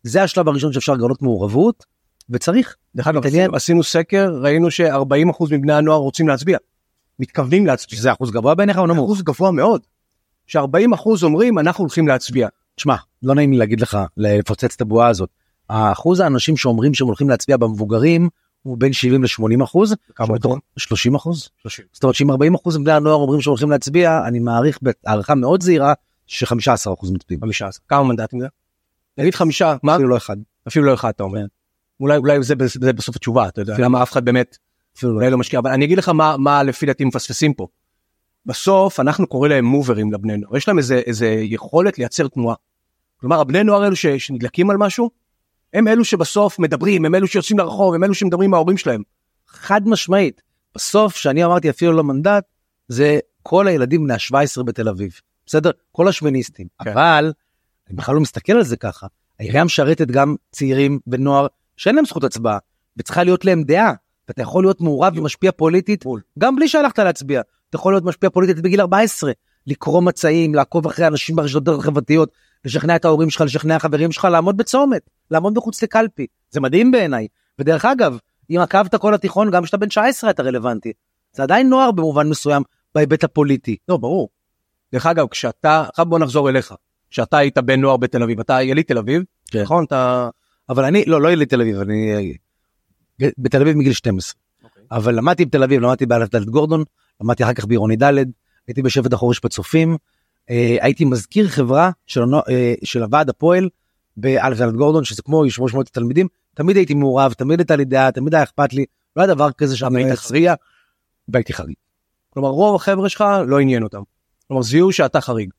זה 0.03 0.23
השלב 0.23 0.49
הראשון 0.49 0.73
שאפשר 0.73 0.93
לגלות 0.93 1.23
מעורבות, 1.23 1.85
וצריך. 2.31 2.77
דרך 2.97 3.07
אגב, 3.07 3.23
עשינו 3.55 3.83
סקר, 3.83 4.31
ראינו 4.43 4.71
ש-40% 4.71 5.45
מבני 5.51 5.73
הנוער 5.73 5.99
רוצים 5.99 6.29
להצביע. 6.29 6.59
מתכוונים 7.19 7.67
להצביע. 7.67 7.99
שזה 7.99 8.13
אחוז 8.13 8.31
גבוה 8.31 8.55
בעיניך 8.55 8.79
או 8.79 8.87
נמוך? 8.87 9.11
אחוז 9.11 9.23
גבוה 9.23 9.51
מאוד. 9.51 9.81
ש-40% 10.47 11.23
אומרים 11.23 11.59
אנחנו 11.59 11.83
הולכים 11.83 12.09
להצביע. 12.09 12.49
תשמע, 12.75 12.97
לא 13.23 13.35
נעים 13.35 13.53
לי 13.53 13.59
להגיד 13.59 13.81
לך, 13.81 13.99
לפוצץ 14.17 14.75
את 14.75 14.81
הבועה 14.81 15.09
הזאת. 15.09 15.31
האחוז 15.69 16.21
האנשים 16.21 16.57
שאומרים 16.57 16.95
שהם 16.95 17.07
הולכים 17.07 17.29
להצביע 17.29 17.57
במבוגרים 17.57 18.29
הוא 18.63 18.77
בין 18.79 18.93
70 18.93 19.23
ל-80 19.25 19.65
אחוז. 19.65 19.95
כמה 20.15 20.35
מתוך- 20.35 20.59
30 20.77 21.15
אחוז? 21.15 21.49
30. 21.63 21.85
זאת 21.93 22.03
אומרת 22.03 22.15
שאם 22.15 22.31
40 22.31 22.55
אחוז 22.55 22.77
מבני 22.77 22.93
הנוער 22.93 23.15
אומרים 23.17 23.41
שהם 23.41 23.51
הולכים 23.51 23.71
להצביע, 23.71 24.21
אני 24.27 24.39
מעריך 24.39 24.79
בהערכה 24.83 25.35
מאוד 25.35 25.63
זהירה 25.63 25.93
ש-15 26.27 26.93
אחוז 26.95 27.11
מצביעים. 27.11 27.41
15. 27.41 27.85
כמה 27.89 28.03
מנדטים 28.05 28.41
זה? 28.41 28.47
נגיד 29.19 29.35
חמישה, 29.35 29.77
מה? 29.83 29.95
אפילו 29.95 30.09
לא 30.09 30.17
אחד. 30.17 30.37
אפילו 30.69 30.85
לא 30.87 30.95
אחד 30.95 31.09
אתה 31.09 31.23
אומר. 31.23 31.45
אולי 32.01 32.17
אולי 32.17 32.43
זה 32.43 32.55
זה 32.67 32.93
בסוף 32.93 33.17
התשובה, 33.17 33.49
אתה 33.49 33.61
יודע, 33.61 33.75
למה 33.79 34.03
אף 34.03 34.13
אחד 34.13 34.25
באמת 34.25 34.57
אפילו 34.97 35.13
לא. 35.13 35.17
אולי 35.17 35.31
לא 35.31 35.39
משקיע, 35.39 35.59
אבל 35.61 35.71
אני 35.71 35.85
אגיד 35.85 35.99
לך 35.99 36.09
מה 36.09 36.37
מה 36.39 36.63
לפי 36.63 36.87
דעתי 36.87 37.05
מפספסים 37.05 37.55
פה. 37.55 37.67
בסוף 38.47 39.01
אנחנו 39.01 39.27
קוראים 39.27 39.53
להם 39.53 39.65
מוברים 39.65 40.13
לבני 40.13 40.37
נוער, 40.37 40.57
יש 40.57 40.69
להם 40.69 40.79
איזה 40.79 40.97
איזה 40.99 41.27
יכולת 41.41 41.99
לייצר 41.99 42.29
תנועה. 42.29 42.55
כלומר 43.21 43.41
הבני 43.41 43.65
נוער 43.65 43.83
האלו 43.83 43.97
ש- 43.97 44.07
שנדלקים 44.07 44.71
על 44.71 44.77
משהו, 44.77 45.11
הם 45.75 45.89
אלו 45.89 46.05
שבסוף 46.05 46.59
מדברים, 46.59 47.05
הם 47.05 47.15
אלו 47.15 47.27
שיוצאים 47.27 47.59
לרחוב, 47.59 47.95
הם 47.95 48.05
אלו 48.05 48.15
שמדברים 48.15 48.51
עם 48.51 48.55
ההורים 48.55 48.77
שלהם. 48.77 49.03
חד 49.49 49.89
משמעית. 49.89 50.43
בסוף, 50.75 51.17
שאני 51.17 51.45
אמרתי 51.45 51.71
אפילו 51.71 51.93
לא 51.93 52.05
מנדט, 52.05 52.45
זה 52.89 53.19
כל 53.43 53.69
הילדים 53.69 54.05
בני 54.05 54.15
ה-17 54.15 54.63
בתל 54.63 54.89
אביב. 54.89 55.21
בסדר? 55.47 55.71
כל 55.93 56.09
השמיניסטים. 56.09 56.67
כן. 56.85 56.91
אבל, 56.91 57.33
אני 57.89 57.97
בכלל 57.97 58.15
לא 58.15 58.21
מסתכל 58.21 58.53
על 58.53 58.65
זה 58.65 58.77
ככה. 58.77 59.07
העירייה 59.41 59.65
משרתת 59.65 60.07
גם 60.07 60.35
צעירים 60.53 60.99
ונוער 61.07 61.47
שאין 61.77 61.95
להם 61.95 62.05
זכות 62.05 62.25
הצבעה, 62.25 62.59
וצריכה 62.97 63.25
להיות 63.25 63.45
להם 63.45 63.63
דעה. 63.63 63.93
ואתה 64.29 64.43
יכול 64.43 64.65
להיות 64.65 64.81
מעורב 64.81 65.19
ומשפיע 65.19 65.53
פוליטית, 65.53 66.05
בול. 66.05 66.21
גם 66.39 66.57
בלי 66.57 66.69
שהלכת 66.69 66.99
להצביע. 66.99 67.41
אתה 67.71 67.77
יכול 67.77 67.93
להיות 67.93 68.05
משפיע 68.05 68.31
פוליטית 68.31 68.61
בגיל 68.61 68.81
14, 68.81 69.33
לקרוא 69.67 70.03
מצעים, 70.03 70.55
לעקוב 70.55 70.87
אחרי 70.87 71.07
אנשים 71.07 71.37
ברשתות 71.37 71.69
החברתיות, 71.69 72.33
לשכנע 72.65 72.97
את 72.97 73.05
ההורים 73.05 73.31
שלך, 73.31 73.41
לשכנע 73.41 73.79
חברים 73.79 74.13
שלך, 74.13 74.25
לעמוד 74.25 74.57
בצומת, 74.57 75.11
לעמוד 75.31 75.55
מחוץ 75.57 75.83
לקלפי. 75.83 76.27
זה 76.51 76.61
מדהים 76.61 76.91
בעיניי. 76.91 77.27
ודרך 77.59 77.85
אגב, 77.85 78.19
אם 78.51 78.59
עקבת 78.61 78.95
כל 78.95 79.15
התיכון, 79.15 79.51
גם 79.51 79.63
כשאתה 79.63 79.77
בן 79.77 79.89
19 79.89 80.31
אתה 80.31 80.43
רלוונטי. 80.43 80.93
זה 81.33 81.43
עדיין 81.43 81.69
נוער 81.69 81.91
במובן 81.91 82.29
מסוים 82.29 82.63
בהיבט 82.95 83.25
הפוליטי. 83.25 83.77
לא 83.89 83.97
ברור. 83.97 84.29
דרך 84.93 85.07
אגב 85.07 85.27
כשאתה, 85.29 85.85
עכשיו 85.89 86.07
בוא 86.07 86.19
נחזור 86.19 86.49
אליך. 86.49 86.75
כשאתה 87.11 87.39
היית 87.39 87.59
בן 87.59 87.81
נוער 87.81 87.97
בתל 87.97 88.23
אביב, 88.23 88.41
אתה 88.41 88.63
יליד 88.63 88.85
תל 88.85 88.99
אביב, 88.99 89.23
כן. 89.51 89.63
נכון? 89.63 89.85
אתה... 89.85 90.29
אבל 90.69 90.85
אני, 90.85 91.05
לא, 91.07 91.23
לא 91.23 91.29
יליד 91.29 91.49
תל 91.49 91.61
אביב, 91.61 91.81
אני 91.81 92.35
בתל 93.39 93.63
אביב 93.63 93.77
מגיל 93.77 93.93
12. 93.93 94.41
אבל 94.91 95.15
למדתי 95.15 95.45
בתל 95.45 95.63
אביב, 95.63 95.81
למדתי 95.81 96.07
באלף 96.07 96.31
דלת 96.31 96.51
גורדון, 96.51 96.85
למדתי 97.21 97.45
אחר 97.45 97.53
כך 97.53 97.67
בעירוני 97.67 97.97
ד', 97.97 98.13
הייתי 98.67 98.83
בשבט 98.83 99.13
החורש 99.13 99.41
בצופים, 99.45 99.97
הייתי 100.81 101.05
מזכיר 101.05 101.49
חברה 101.49 101.91
של, 102.07 102.23
אה, 102.49 102.75
של 102.85 103.03
הוועד 103.03 103.29
הפועל 103.29 103.69
דלת 104.19 104.75
גורדון, 104.75 105.05
שזה 105.05 105.23
כמו 105.23 105.45
יושב 105.45 105.63
ראש 105.63 105.75
מועצת 105.75 105.93
תלמידים, 105.93 106.29
תמיד 106.55 106.77
הייתי 106.77 106.95
מעורב, 106.95 107.33
תמיד 107.33 107.61
הייתה 107.61 107.77
לי 107.77 107.85
דעה, 107.85 108.13
תמיד 108.13 108.35
היה 108.35 108.43
אכפת 108.43 108.73
לי, 108.73 108.85
לא 109.17 109.23
היה 109.23 109.35
דבר 109.35 109.53
כזה 109.53 109.77
שאני 109.77 109.97
היית 109.97 110.07
הייתי 110.07 110.23
חריג, 110.23 110.51
והייתי 111.29 111.53
חריג. 111.53 111.75
כלומר 112.31 112.49
רוב 112.49 112.75
החבר'ה 112.75 113.09
שלך 113.09 113.25
לא 113.47 113.59
עניין 113.59 113.83
אותם. 113.83 114.03
כלומר 114.49 114.63
זיהו 114.63 114.93
שאתה 114.93 115.21
חריג. 115.21 115.51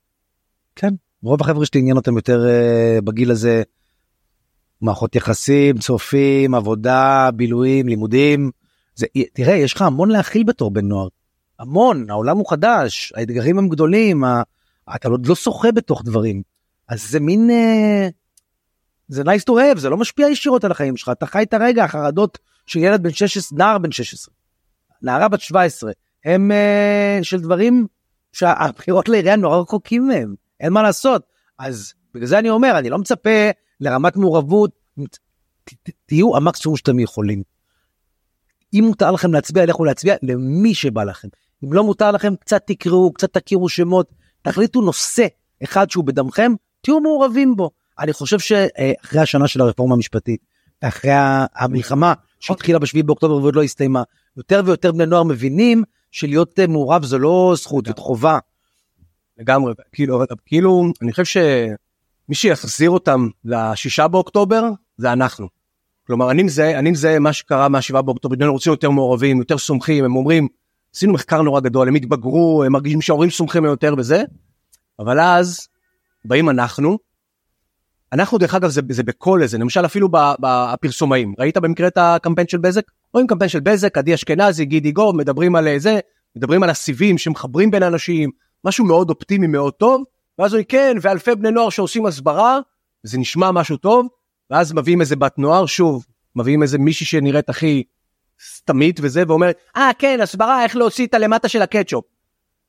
כן, 0.75 0.93
רוב 1.23 1.41
החבר'ה 1.41 1.65
שלי 1.65 1.79
עניין 1.79 1.97
אותם 1.97 2.15
יותר 2.15 2.45
אה, 2.47 3.01
בגיל 3.03 3.31
הזה, 3.31 3.63
מערכות 4.81 5.15
יחסים, 5.15 5.77
צופים, 5.77 6.55
עבודה, 6.55 7.29
בילויים, 7.35 7.87
לימודים. 7.87 8.51
זה, 8.95 9.05
תראה, 9.33 9.55
יש 9.55 9.73
לך 9.73 9.81
המון 9.81 10.09
להכיל 10.09 10.43
בתור 10.43 10.71
בן 10.71 10.85
נוער. 10.85 11.07
המון, 11.59 12.09
העולם 12.09 12.37
הוא 12.37 12.49
חדש, 12.49 13.13
האתגרים 13.15 13.57
הם 13.57 13.69
גדולים, 13.69 14.23
ה... 14.23 14.41
אתה 14.95 15.07
עוד 15.07 15.25
לא 15.25 15.35
שוחה 15.35 15.71
בתוך 15.71 16.03
דברים. 16.05 16.41
אז 16.87 17.09
זה 17.09 17.19
מין... 17.19 17.49
אה, 17.49 18.07
זה 19.07 19.23
nice 19.23 19.43
to 19.49 19.53
have, 19.53 19.79
זה 19.79 19.89
לא 19.89 19.97
משפיע 19.97 20.29
ישירות 20.29 20.63
על 20.63 20.71
החיים 20.71 20.97
שלך, 20.97 21.09
אתה 21.09 21.25
חי 21.25 21.43
את 21.43 21.53
הרגע, 21.53 21.83
החרדות 21.83 22.37
של 22.65 22.79
ילד 22.79 23.03
בן 23.03 23.11
16, 23.11 23.57
נער 23.57 23.77
בן 23.77 23.91
16, 23.91 24.33
נערה 25.01 25.27
בת 25.27 25.41
17, 25.41 25.91
הם 26.25 26.51
אה, 26.51 27.19
של 27.21 27.41
דברים 27.41 27.87
שהבחירות 28.33 29.09
לעירייה 29.09 29.35
נורא 29.35 29.57
רחוקים 29.57 30.07
מהם, 30.07 30.35
אין 30.59 30.73
מה 30.73 30.83
לעשות. 30.83 31.23
אז 31.59 31.93
בגלל 32.13 32.27
זה 32.27 32.39
אני 32.39 32.49
אומר, 32.49 32.79
אני 32.79 32.89
לא 32.89 32.97
מצפה 32.97 33.49
לרמת 33.79 34.15
מעורבות, 34.15 34.71
ת, 35.63 35.73
ת, 35.83 35.89
תהיו 36.05 36.37
המקסימום 36.37 36.77
שאתם 36.77 36.99
יכולים. 36.99 37.43
אם 38.73 38.83
מותר 38.87 39.11
לכם 39.11 39.33
להצביע, 39.33 39.65
לכו 39.65 39.85
להצביע 39.85 40.15
למי 40.23 40.73
שבא 40.73 41.03
לכם. 41.03 41.27
אם 41.63 41.73
לא 41.73 41.83
מותר 41.83 42.11
לכם, 42.11 42.35
קצת 42.35 42.63
תקראו, 42.67 43.13
קצת 43.13 43.37
תכירו 43.37 43.69
שמות, 43.69 44.09
תחליטו 44.41 44.81
נושא 44.81 45.27
אחד 45.63 45.89
שהוא 45.89 46.05
בדמכם, 46.05 46.51
תהיו 46.81 46.99
מעורבים 46.99 47.55
בו. 47.55 47.71
אני 47.99 48.13
חושב 48.13 48.39
שאחרי 48.39 49.21
השנה 49.21 49.47
של 49.47 49.61
הרפורמה 49.61 49.95
המשפטית, 49.95 50.41
אחרי 50.81 51.11
המלחמה 51.55 52.13
שהתחילה 52.39 52.79
ב-7 52.79 53.03
באוקטובר 53.05 53.35
ועוד 53.35 53.55
לא 53.55 53.63
הסתיימה, 53.63 54.03
יותר 54.37 54.61
ויותר 54.65 54.91
בני 54.91 55.05
נוער 55.05 55.23
מבינים 55.23 55.83
שלהיות 56.11 56.59
אה, 56.59 56.67
מעורב 56.67 57.03
זה 57.03 57.17
לא 57.17 57.53
זכות, 57.57 57.85
זאת 57.85 57.99
חובה. 57.99 58.39
לגמרי 59.37 59.73
כאילו 59.91 60.23
כאילו 60.45 60.91
אני 61.01 61.11
חושב 61.11 61.25
שמי 61.25 62.35
שיחזיר 62.35 62.89
אותם 62.89 63.27
לשישה 63.45 64.07
באוקטובר 64.07 64.63
זה 64.97 65.13
אנחנו. 65.13 65.47
כלומר 66.07 66.31
אני 66.31 66.91
מזהה 66.91 67.19
מה 67.19 67.33
שקרה 67.33 67.69
מהשבעה 67.69 68.01
באוקטובר 68.01 68.35
נוער 68.35 68.49
רוצים 68.49 68.71
יותר 68.71 68.89
מעורבים 68.89 69.39
יותר 69.39 69.57
סומכים 69.57 70.05
הם 70.05 70.15
אומרים 70.15 70.47
עשינו 70.97 71.13
מחקר 71.13 71.41
נורא 71.41 71.59
גדול 71.59 71.87
הם 71.87 71.95
התבגרו 71.95 72.63
הם 72.63 72.71
מרגישים 72.71 73.01
שההורים 73.01 73.29
סומכים 73.29 73.65
יותר 73.65 73.93
וזה. 73.97 74.23
אבל 74.99 75.19
אז 75.19 75.67
באים 76.25 76.49
אנחנו. 76.49 76.97
אנחנו 78.13 78.37
דרך 78.37 78.55
אגב 78.55 78.69
זה, 78.69 78.81
זה 78.89 79.03
בכל 79.03 79.41
איזה 79.41 79.57
למשל 79.57 79.85
אפילו 79.85 80.09
בפרסומאים 80.39 81.33
ראית 81.39 81.57
במקרה 81.57 81.87
את 81.87 81.97
הקמפיין 81.97 82.47
של 82.47 82.57
בזק 82.57 82.83
רואים 83.13 83.27
קמפיין 83.27 83.49
של 83.49 83.59
בזק 83.59 83.97
עדי 83.97 84.13
אשכנזי 84.13 84.65
גידי 84.65 84.91
גוב 84.91 85.15
מדברים 85.15 85.55
על 85.55 85.67
זה 85.77 85.99
מדברים 86.35 86.63
על 86.63 86.69
הסיבים 86.69 87.17
שמחברים 87.17 87.71
בין 87.71 87.83
אנשים 87.83 88.29
משהו 88.65 88.85
מאוד 88.85 89.09
אופטימי 89.09 89.47
מאוד 89.47 89.73
טוב 89.73 90.03
ואז 90.39 90.53
הוא 90.53 90.63
כן 90.67 90.97
ואלפי 91.01 91.35
בני 91.35 91.51
נוער 91.51 91.69
שעושים 91.69 92.05
הסברה 92.05 92.59
זה 93.03 93.17
נשמע 93.17 93.51
משהו 93.51 93.77
טוב 93.77 94.07
ואז 94.49 94.73
מביאים 94.73 95.01
איזה 95.01 95.15
בת 95.15 95.39
נוער 95.39 95.65
שוב 95.65 96.05
מביאים 96.35 96.63
איזה 96.63 96.77
מישהי 96.77 97.05
שנראית 97.05 97.49
הכי 97.49 97.83
סתמית 98.45 98.99
וזה 99.03 99.23
ואומרת 99.27 99.57
אה 99.77 99.91
כן 99.99 100.19
הסברה 100.21 100.63
איך 100.63 100.75
להוציא 100.75 101.07
את 101.07 101.13
הלמטה 101.13 101.47
של 101.47 101.61
הקטשופ. 101.61 102.05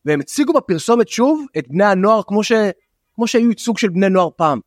והם 0.04 0.20
הציגו 0.20 0.52
בפרסומת 0.52 1.08
שוב 1.08 1.46
את 1.58 1.68
בני 1.68 1.84
הנוער 1.84 2.20
כמו 2.26 2.44
ש... 2.44 2.52
כמו 3.14 3.26
שהיו 3.26 3.48
ייצוג 3.48 3.78
של 3.78 3.88
בני 3.88 4.08
נוער 4.08 4.28
פעם. 4.37 4.60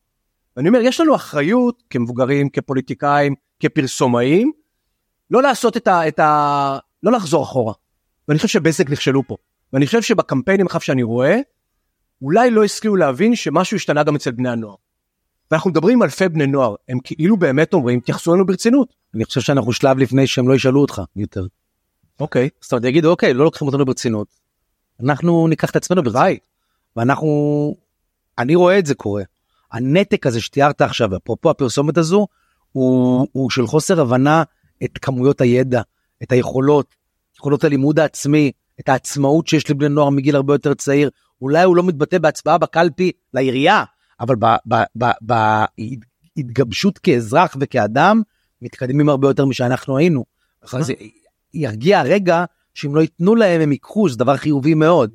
ואני 0.56 0.68
אומר 0.68 0.80
יש 0.80 1.00
לנו 1.00 1.14
אחריות 1.14 1.82
כמבוגרים 1.90 2.48
כפוליטיקאים 2.48 3.34
כפרסומאים 3.60 4.52
לא 5.30 5.42
לעשות 5.42 5.76
את 5.76 5.88
ה... 5.88 6.08
את 6.08 6.18
ה... 6.18 6.78
לא 7.02 7.12
לחזור 7.12 7.42
אחורה. 7.42 7.74
ואני 8.28 8.38
חושב 8.38 8.48
שבזק 8.48 8.90
נכשלו 8.90 9.26
פה. 9.26 9.36
ואני 9.72 9.86
חושב 9.86 10.02
שבקמפיינים 10.02 10.66
עכשיו 10.66 10.80
שאני 10.80 11.02
רואה 11.02 11.36
אולי 12.22 12.50
לא 12.50 12.64
השכילו 12.64 12.96
להבין 12.96 13.36
שמשהו 13.36 13.76
השתנה 13.76 14.02
גם 14.02 14.14
אצל 14.14 14.30
בני 14.30 14.48
הנוער. 14.48 14.74
ואנחנו 15.52 15.70
מדברים 15.70 16.02
אלפי 16.02 16.28
בני 16.28 16.46
נוער 16.46 16.74
הם 16.88 16.98
כאילו 17.04 17.36
באמת 17.36 17.74
אומרים 17.74 18.00
תייחסו 18.00 18.34
לנו 18.34 18.46
ברצינות. 18.46 18.94
אני 19.14 19.24
חושב 19.24 19.40
שאנחנו 19.40 19.72
שלב 19.72 19.98
לפני 19.98 20.26
שהם 20.26 20.48
לא 20.48 20.54
ישאלו 20.54 20.80
אותך 20.80 21.02
יותר. 21.16 21.46
אוקיי. 22.20 22.48
זאת 22.60 22.72
אומרת 22.72 22.84
יגידו 22.84 23.10
אוקיי 23.10 23.34
לא 23.34 23.44
לוקחים 23.44 23.68
אותנו 23.68 23.84
ברצינות. 23.84 24.26
אנחנו 25.02 25.48
ניקח 25.48 25.70
את 25.70 25.76
עצמנו 25.76 26.02
ברצינות. 26.02 26.38
ואנחנו 26.96 27.74
אני 28.38 28.54
רואה 28.54 28.78
את 28.78 28.86
זה 28.86 28.94
קורה. 28.94 29.22
הנתק 29.72 30.26
הזה 30.26 30.40
שתיארת 30.40 30.80
עכשיו 30.80 31.16
אפרופו 31.16 31.50
הפרסומת 31.50 31.98
הזו 31.98 32.26
הוא, 32.72 33.26
הוא 33.32 33.50
של 33.50 33.66
חוסר 33.66 34.00
הבנה 34.00 34.42
את 34.84 34.98
כמויות 34.98 35.40
הידע 35.40 35.82
את 36.22 36.32
היכולות 36.32 36.94
יכולות 37.38 37.64
הלימוד 37.64 37.98
העצמי 37.98 38.52
את 38.80 38.88
העצמאות 38.88 39.48
שיש 39.48 39.70
לבני 39.70 39.88
נוער 39.88 40.10
מגיל 40.10 40.36
הרבה 40.36 40.54
יותר 40.54 40.74
צעיר 40.74 41.10
אולי 41.42 41.62
הוא 41.62 41.76
לא 41.76 41.82
מתבטא 41.82 42.18
בהצבעה 42.18 42.58
בקלפי 42.58 43.12
לעירייה 43.34 43.84
אבל 44.20 44.34
בהתגבשות 46.36 46.98
כאזרח 46.98 47.56
וכאדם 47.60 48.22
מתקדמים 48.62 49.08
הרבה 49.08 49.28
יותר 49.28 49.44
משאנחנו 49.44 49.98
היינו. 49.98 50.24
אז 50.72 50.92
ירגיע 51.54 52.00
הרגע 52.00 52.44
שאם 52.74 52.94
לא 52.94 53.00
ייתנו 53.00 53.34
להם 53.34 53.60
הם 53.60 53.72
ייקחו, 53.72 54.08
זה 54.08 54.16
דבר 54.16 54.36
חיובי 54.36 54.74
מאוד. 54.74 55.10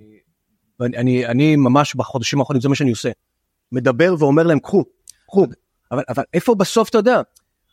ואני 0.80 0.98
אני, 0.98 1.26
אני 1.26 1.56
ממש 1.56 1.96
בחודשים 1.96 2.40
האחרונים 2.40 2.62
זה 2.62 2.70
מה 2.70 2.76
שאני 2.76 2.90
עושה. 2.90 3.10
מדבר 3.72 4.16
ואומר 4.20 4.44
להם 4.44 4.60
קחו, 4.60 4.84
קחו. 5.28 5.46
אבל, 5.92 6.04
אבל 6.10 6.24
איפה 6.34 6.56
בסוף 6.56 6.90
אתה 6.90 6.98
יודע? 6.98 7.22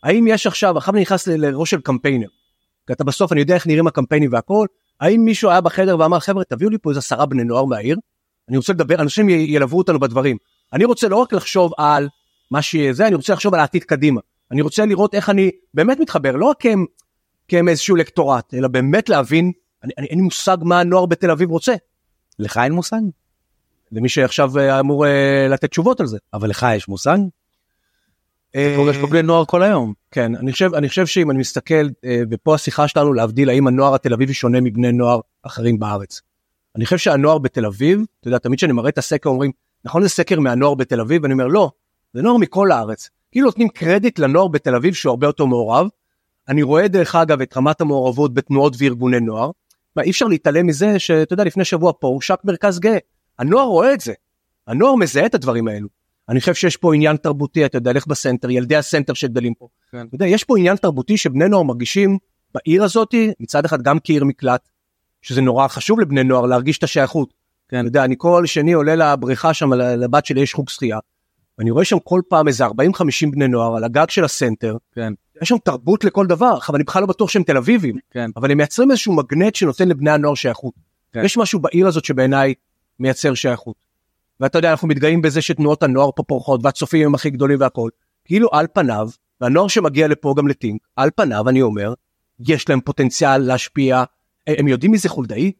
האם 0.03 0.27
יש 0.27 0.47
עכשיו, 0.47 0.77
עכשיו 0.77 0.93
אני 0.93 1.01
נכנס 1.01 1.27
לראש 1.27 1.71
של 1.71 1.81
קמפיינר. 1.81 2.27
כי 2.87 2.93
אתה 2.93 3.03
בסוף 3.03 3.31
אני 3.31 3.39
יודע 3.39 3.55
איך 3.55 3.67
נראים 3.67 3.87
הקמפיינים 3.87 4.33
והכל. 4.33 4.67
האם 4.99 5.25
מישהו 5.25 5.49
היה 5.49 5.61
בחדר 5.61 5.99
ואמר 5.99 6.19
חבר'ה 6.19 6.43
תביאו 6.43 6.69
לי 6.69 6.77
פה 6.77 6.89
איזה 6.89 6.99
עשרה 6.99 7.25
בני 7.25 7.43
נוער 7.43 7.65
מהעיר. 7.65 7.97
אני 8.49 8.57
רוצה 8.57 8.73
לדבר, 8.73 9.01
אנשים 9.01 9.29
ילוו 9.29 9.77
אותנו 9.77 9.99
בדברים. 9.99 10.37
אני 10.75 10.85
רוצה 10.85 11.07
לא 11.07 11.15
רק 11.15 11.33
לחשוב 11.33 11.71
על 11.77 12.09
מה 12.51 12.61
שזה, 12.61 13.07
אני 13.07 13.15
רוצה 13.15 13.33
לחשוב 13.33 13.53
על 13.53 13.59
העתיד 13.59 13.83
קדימה. 13.83 14.21
אני 14.51 14.61
רוצה 14.61 14.85
לראות 14.85 15.15
איך 15.15 15.29
אני 15.29 15.51
באמת 15.73 15.99
מתחבר, 15.99 16.35
לא 16.35 16.45
רק 16.45 16.57
כהם, 16.59 16.85
כהם 17.47 17.69
איזשהו 17.69 17.95
לקטורט, 17.95 18.53
אלא 18.53 18.67
באמת 18.67 19.09
להבין, 19.09 19.51
אני, 19.83 19.93
אני, 19.97 20.07
אין 20.07 20.17
לי 20.17 20.23
מושג 20.23 20.57
מה 20.61 20.79
הנוער 20.79 21.05
בתל 21.05 21.31
אביב 21.31 21.51
רוצה. 21.51 21.73
לך 22.39 22.57
אין 22.63 22.71
מושג? 22.71 23.01
למי 23.91 24.09
שעכשיו 24.09 24.59
אה, 24.59 24.79
אמור 24.79 25.05
אה, 25.07 25.47
לתת 25.49 25.69
תשובות 25.69 25.99
על 25.99 26.07
זה. 26.07 26.17
אבל 26.33 26.49
לך 26.49 26.65
יש 26.75 26.87
מושג? 26.87 27.17
אה, 28.55 28.73
פוגש 28.77 28.97
פה 28.97 29.07
בני 29.07 29.21
נוער 29.21 29.45
כל 29.45 29.63
היום. 29.63 29.93
כן, 30.11 30.35
אני 30.35 30.51
חושב, 30.51 30.73
אני 30.73 30.89
חושב 30.89 31.05
שאם 31.05 31.31
אני 31.31 31.39
מסתכל, 31.39 31.87
אה, 32.05 32.21
ופה 32.31 32.55
השיחה 32.55 32.87
שלנו 32.87 33.13
להבדיל 33.13 33.49
האם 33.49 33.67
הנוער 33.67 33.95
התל 33.95 34.13
אביבי 34.13 34.33
שונה 34.33 34.61
מבני 34.61 34.91
נוער 34.91 35.19
אחרים 35.43 35.79
בארץ. 35.79 36.21
אני 36.75 36.85
חושב 36.85 36.97
שהנוער 36.97 37.37
בתל 37.37 37.65
אביב, 37.65 38.01
אתה 38.19 38.27
יודע, 38.27 38.37
תמיד 38.37 38.57
כשאני 38.57 38.73
מראה 38.73 38.89
את 38.89 38.97
הסקר 38.97 39.29
אומרים, 39.29 39.51
נכון 39.85 40.03
זה 40.03 40.09
סקר 40.09 40.39
מהנוער 40.39 40.73
בתל 40.73 41.01
אביב? 41.01 41.23
ואני 41.23 41.33
אומר, 41.33 41.47
לא, 41.47 41.71
זה 42.13 42.21
נוער 42.21 42.37
מכל 42.37 42.71
הארץ. 42.71 43.09
כאילו 43.31 43.45
נותנים 43.45 43.69
קרדיט 43.69 44.19
לנוער 44.19 44.47
בתל 44.47 44.75
אביב 44.75 44.93
שהוא 44.93 45.09
הרבה 45.09 45.27
יותר 45.27 45.45
מעורב. 45.45 45.87
אני 46.49 46.63
רואה 46.63 46.87
דרך 46.87 47.15
אגב 47.15 47.41
את 47.41 47.57
רמת 47.57 47.81
המעורבות 47.81 48.33
בתנועות 48.33 48.75
וארגוני 48.77 49.19
נוער. 49.19 49.51
מה, 49.95 50.03
אי 50.03 50.11
אפשר 50.11 50.25
להתעלם 50.25 50.67
מזה 50.67 50.99
שאתה 50.99 51.33
יודע, 51.33 51.43
לפני 51.43 51.65
שבוע 51.65 51.91
פה 51.99 52.07
הושק 52.07 52.39
מרכז 52.43 52.79
גאה. 52.79 52.97
הנוער 53.39 53.65
רואה 53.65 53.93
את 53.93 54.01
זה. 54.01 54.13
הנוער 54.67 54.95
מזהה 54.95 55.25
את 55.25 55.35
הדברים 55.35 55.67
האלו. 55.67 55.87
אני 56.29 56.39
חושב 56.39 56.53
שיש 56.53 56.77
פה 56.77 56.95
עניין 56.95 57.17
תרבותי, 57.17 57.65
אתה 57.65 57.77
יודע, 57.77 57.93
לך 57.93 58.07
בסנטר, 58.07 58.49
ילדי 58.49 58.75
הסנטר 58.75 59.13
שגדלים 59.13 59.53
פה. 59.53 59.67
כן. 59.91 60.05
אתה 60.07 60.15
יודע, 60.15 60.25
יש 60.27 60.43
פה 60.43 60.57
עניין 60.57 60.75
תרבותי 60.75 61.17
שבני 61.17 61.49
נוער 61.49 61.63
מרגישים 61.63 62.17
בעיר 62.53 62.83
הזאתי, 62.83 63.31
מצד 63.39 63.65
אחד 63.65 63.81
גם 63.81 63.97
כעיר 64.03 64.25
מקלט, 64.25 64.69
שזה 65.21 65.41
נורא 65.41 65.67
חשוב 65.67 65.99
לבני 65.99 66.23
נוער 66.23 66.45
להרגיש 66.45 66.77
את 66.77 66.83
השייכות. 66.83 67.33
כן. 67.69 67.79
אתה 67.79 67.87
יודע, 67.87 68.03
אני 68.03 68.15
כל 68.17 68.45
שני 68.45 68.73
עולה 68.73 68.95
לבריכה 68.95 69.53
שם, 69.53 69.73
לבת 69.73 70.25
שלי 70.25 70.41
יש 70.41 70.53
חוג 70.53 70.69
שחייה, 70.69 70.99
ואני 71.57 71.71
רואה 71.71 71.85
שם 71.85 71.97
כל 72.03 72.21
פעם 72.29 72.47
איזה 72.47 72.65
40-50 72.65 72.69
בני 73.31 73.47
נוער 73.47 73.75
על 73.75 73.83
הגג 73.83 74.09
של 74.09 74.23
הסנטר, 74.23 74.77
כן. 74.95 75.13
יש 75.41 75.49
שם 75.49 75.57
תרבות 75.63 76.03
לכל 76.03 76.27
דבר, 76.27 76.57
אבל 76.69 76.75
אני 76.75 76.83
בכלל 76.83 77.01
לא 77.01 77.07
בטוח 77.07 77.29
שהם 77.29 77.43
תל 77.43 77.57
אביבים, 77.57 77.95
כן. 78.11 78.29
אבל 78.35 78.51
הם 78.51 78.57
מייצרים 78.57 78.91
איזשהו 78.91 79.13
מגנט 79.13 79.55
שנותן 79.55 79.87
לבני 79.87 80.11
הנוער 80.11 80.35
שייכות. 80.35 80.73
כן. 81.13 81.25
יש 81.25 81.37
משהו 81.37 81.59
בעיר 81.59 81.87
הזאת 81.87 82.05
שבעיניי 82.05 82.53
מייצר 82.99 83.33
שייכות. 83.33 83.75
ואתה 84.39 84.57
יודע, 84.57 84.71
אנחנו 84.71 84.87
מתגאים 84.87 85.21
בזה 85.21 85.41
שתנועות 85.41 85.83
הנוער 85.83 86.09
פה 86.15 86.23
פורחות 86.23 86.61
והצופים 86.63 87.05
הם 87.05 87.15
הכי 87.15 87.29
גדולים 87.29 87.59
והכל. 87.59 87.89
כאילו 88.25 88.49
על 88.51 88.67
פניו, 88.73 89.09
והנוער 89.41 89.67
שמגיע 89.67 90.07
לפה 90.07 90.33
גם 90.37 90.47
לטינק, 90.47 90.81
על 90.95 91.09
פניו 91.15 91.49
אני 91.49 91.61
אומר, 91.61 91.93
יש 92.39 92.69
להם 92.69 92.81
פוטנציאל 92.81 93.37
להשפיע. 93.37 94.03
הם 94.47 94.67
יודעים 94.67 94.91
מי 94.91 94.97
זה 94.97 95.09
חולדאי? 95.09 95.51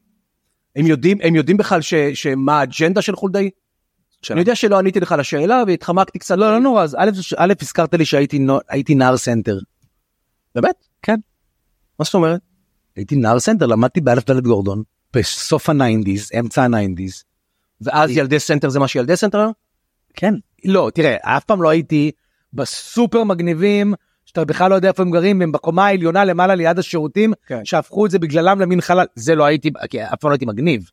הם 0.76 0.86
יודעים, 0.86 1.18
הם 1.22 1.34
יודעים 1.34 1.56
בכלל 1.56 1.80
ש, 1.80 1.94
שמה 1.94 2.60
האג'נדה 2.60 3.02
של 3.02 3.16
חולדאי? 3.16 3.50
אני 4.30 4.40
יודע 4.40 4.54
שלא 4.54 4.78
עניתי 4.78 5.00
לך 5.00 5.14
לשאלה 5.18 5.62
והתחמקתי 5.66 6.18
קצת. 6.18 6.38
לא, 6.38 6.52
לא 6.52 6.60
נורא, 6.60 6.82
אז 6.82 6.96
א', 7.38 7.52
הזכרת 7.60 7.94
לי 7.94 8.04
שהייתי 8.04 8.94
נער 8.94 9.16
סנטר. 9.16 9.58
באמת? 10.54 10.74
כן. 11.02 11.16
מה 11.98 12.04
זאת 12.04 12.14
אומרת? 12.14 12.40
הייתי 12.96 13.16
נער 13.16 13.38
סנטר, 13.38 13.66
למדתי 13.66 14.00
באלף 14.00 14.26
דלת 14.26 14.42
גורדון, 14.42 14.82
בסוף 15.12 15.68
הניינטיז, 15.68 16.30
אמצע 16.40 16.62
הניינטיז. 16.62 17.24
ואז 17.80 18.10
ילדי 18.10 18.40
סנטר 18.40 18.68
זה 18.68 18.78
מה 18.78 18.88
שילדי 18.88 19.16
סנטר? 19.16 19.48
כן. 20.14 20.34
לא, 20.64 20.90
תראה, 20.94 21.16
אף 21.22 21.44
פעם 21.44 21.62
לא 21.62 21.68
הייתי 21.68 22.10
בסופר 22.52 23.24
מגניבים, 23.24 23.94
שאתה 24.36 24.44
בכלל 24.44 24.70
לא 24.70 24.74
יודע 24.74 24.88
איפה 24.88 25.02
הם 25.02 25.10
גרים, 25.10 25.42
הם 25.42 25.52
בקומה 25.52 25.86
העליונה 25.86 26.24
למעלה 26.24 26.54
ליד 26.54 26.78
השירותים, 26.78 27.32
כן. 27.46 27.64
שהפכו 27.64 28.06
את 28.06 28.10
זה 28.10 28.18
בגללם 28.18 28.60
למין 28.60 28.80
חלל, 28.80 29.06
זה 29.14 29.34
לא 29.34 29.44
הייתי, 29.44 29.70
כי 29.90 30.04
אף 30.04 30.20
פעם 30.20 30.30
לא 30.30 30.34
הייתי 30.34 30.46
מגניב. 30.46 30.90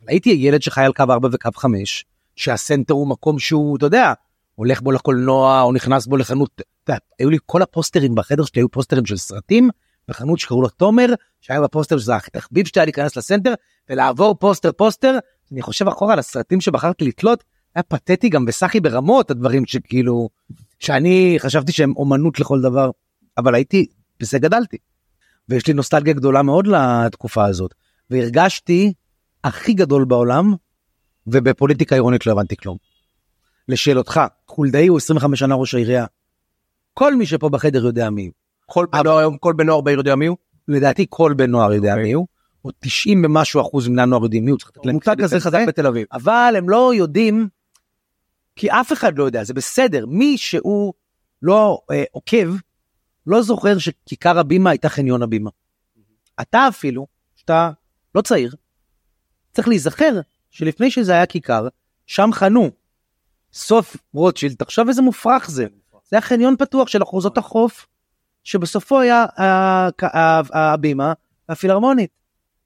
אבל 0.00 0.08
הייתי 0.08 0.30
ילד 0.30 0.62
שחי 0.62 0.84
על 0.84 0.92
קו 0.92 1.02
4 1.10 1.28
וקו 1.32 1.50
5, 1.56 2.04
שהסנטר 2.36 2.94
הוא 2.94 3.08
מקום 3.08 3.38
שהוא, 3.38 3.76
אתה 3.76 3.86
יודע, 3.86 4.12
הולך 4.54 4.80
בו 4.80 4.92
לקולנוע, 4.92 5.62
או 5.62 5.72
נכנס 5.72 6.06
בו 6.06 6.16
לחנות, 6.16 6.50
אתה 6.54 6.92
יודע, 6.92 6.98
היו 7.18 7.30
לי 7.30 7.38
כל 7.46 7.62
הפוסטרים 7.62 8.14
בחדר 8.14 8.44
שלי, 8.44 8.62
היו 8.62 8.68
פוסטרים 8.68 9.06
של 9.06 9.16
סרטים, 9.16 9.70
בחנות 10.08 10.38
שקראו 10.38 10.62
לו 10.62 10.68
תומר, 10.68 11.06
שהיה 11.40 11.60
בפוסטר 11.60 11.98
שזה 11.98 12.16
התחביב 12.16 12.66
שלי 12.66 12.80
היה 12.80 12.84
להיכנס 12.84 13.16
לסנטר, 13.16 13.54
ולעבור 13.90 14.34
פוסטר 14.34 14.72
פוסטר, 14.72 15.18
אני 15.52 15.62
חושב 15.62 15.88
אחורה 15.88 16.12
על 16.12 16.18
הסרטים 16.18 16.60
שבחרתי 16.60 17.04
לתלות, 17.04 17.44
היה 17.74 17.82
פתטי 17.82 18.28
גם 18.28 18.44
וסחי 18.48 18.80
ברמות 18.80 19.30
הדברים 19.30 19.66
שכאילו, 19.66 20.28
שאני 20.84 21.36
חשבתי 21.38 21.72
שהם 21.72 21.92
אומנות 21.96 22.40
לכל 22.40 22.60
דבר, 22.60 22.90
אבל 23.38 23.54
הייתי, 23.54 23.86
בזה 24.20 24.38
גדלתי. 24.38 24.76
ויש 25.48 25.66
לי 25.66 25.74
נוסטלגיה 25.74 26.14
גדולה 26.14 26.42
מאוד 26.42 26.66
לתקופה 26.66 27.44
הזאת, 27.46 27.74
והרגשתי 28.10 28.92
הכי 29.44 29.72
גדול 29.72 30.04
בעולם, 30.04 30.54
ובפוליטיקה 31.26 31.94
עירונית 31.94 32.26
לא 32.26 32.32
הבנתי 32.32 32.56
כלום. 32.56 32.76
לשאלותך, 33.68 34.20
חולדאי 34.48 34.86
הוא 34.86 34.96
25 34.96 35.40
שנה 35.40 35.54
ראש 35.54 35.74
העירייה. 35.74 36.06
כל 36.94 37.16
מי 37.16 37.26
שפה 37.26 37.48
בחדר 37.48 37.86
יודע 37.86 38.10
מי 38.10 38.26
הוא. 38.26 38.32
כל 38.66 38.86
בן 38.92 38.98
נוער 39.04 39.18
היום, 39.18 39.38
כל 39.38 39.52
בן 39.52 39.66
נוער 39.66 39.80
בעיר 39.80 39.98
יודע 39.98 40.14
מי 40.14 40.26
הוא? 40.26 40.36
לדעתי 40.68 41.06
כל 41.10 41.34
בן 41.36 41.50
נוער 41.50 41.72
יודע 41.72 41.90
אוקיי. 41.90 42.04
מי 42.04 42.12
הוא, 42.12 42.26
או 42.64 42.70
90 42.78 43.24
ומשהו 43.24 43.60
אחוז 43.60 43.88
מבני 43.88 44.02
הנוער 44.02 44.22
יודעים 44.22 44.44
מי 44.44 44.50
הוא, 44.50 44.58
צריך 44.58 44.70
לתת 44.70 44.86
להם 44.86 44.94
מותג 44.94 45.16
כזה 45.22 45.40
חזק 45.40 45.64
בתל 45.68 45.86
אביב. 45.86 46.06
אבל 46.12 46.54
הם 46.58 46.68
לא 46.68 46.94
יודעים, 46.94 47.48
כי 48.56 48.70
אף 48.70 48.92
אחד 48.92 49.18
לא 49.18 49.24
יודע, 49.24 49.44
זה 49.44 49.54
בסדר, 49.54 50.06
מי 50.06 50.38
שהוא 50.38 50.94
לא 51.42 51.80
אה, 51.90 52.04
עוקב, 52.12 52.48
לא 53.26 53.42
זוכר 53.42 53.78
שכיכר 53.78 54.38
הבימה 54.38 54.70
הייתה 54.70 54.88
חניון 54.88 55.22
הבימה. 55.22 55.50
אתה 56.40 56.68
אפילו, 56.68 57.06
שאתה 57.34 57.70
לא 58.14 58.22
צעיר, 58.22 58.54
צריך 59.52 59.68
להיזכר 59.68 60.20
שלפני 60.50 60.90
שזה 60.90 61.12
היה 61.12 61.26
כיכר, 61.26 61.68
שם 62.06 62.30
חנו. 62.32 62.70
סוף 63.52 63.96
רוטשילד, 64.14 64.56
תחשוב 64.56 64.88
איזה 64.88 65.02
מופרך 65.02 65.50
זה. 65.50 65.66
זה 65.92 66.16
היה 66.16 66.20
חניון 66.20 66.56
פתוח 66.56 66.88
של 66.88 67.02
אחוזות 67.02 67.38
החוף, 67.38 67.86
שבסופו 68.44 69.00
היה 69.00 69.24
ה- 69.36 69.42
ה- 69.42 70.40
ה- 70.52 70.72
הבימה 70.72 71.12
והפילהרמונית. 71.48 72.10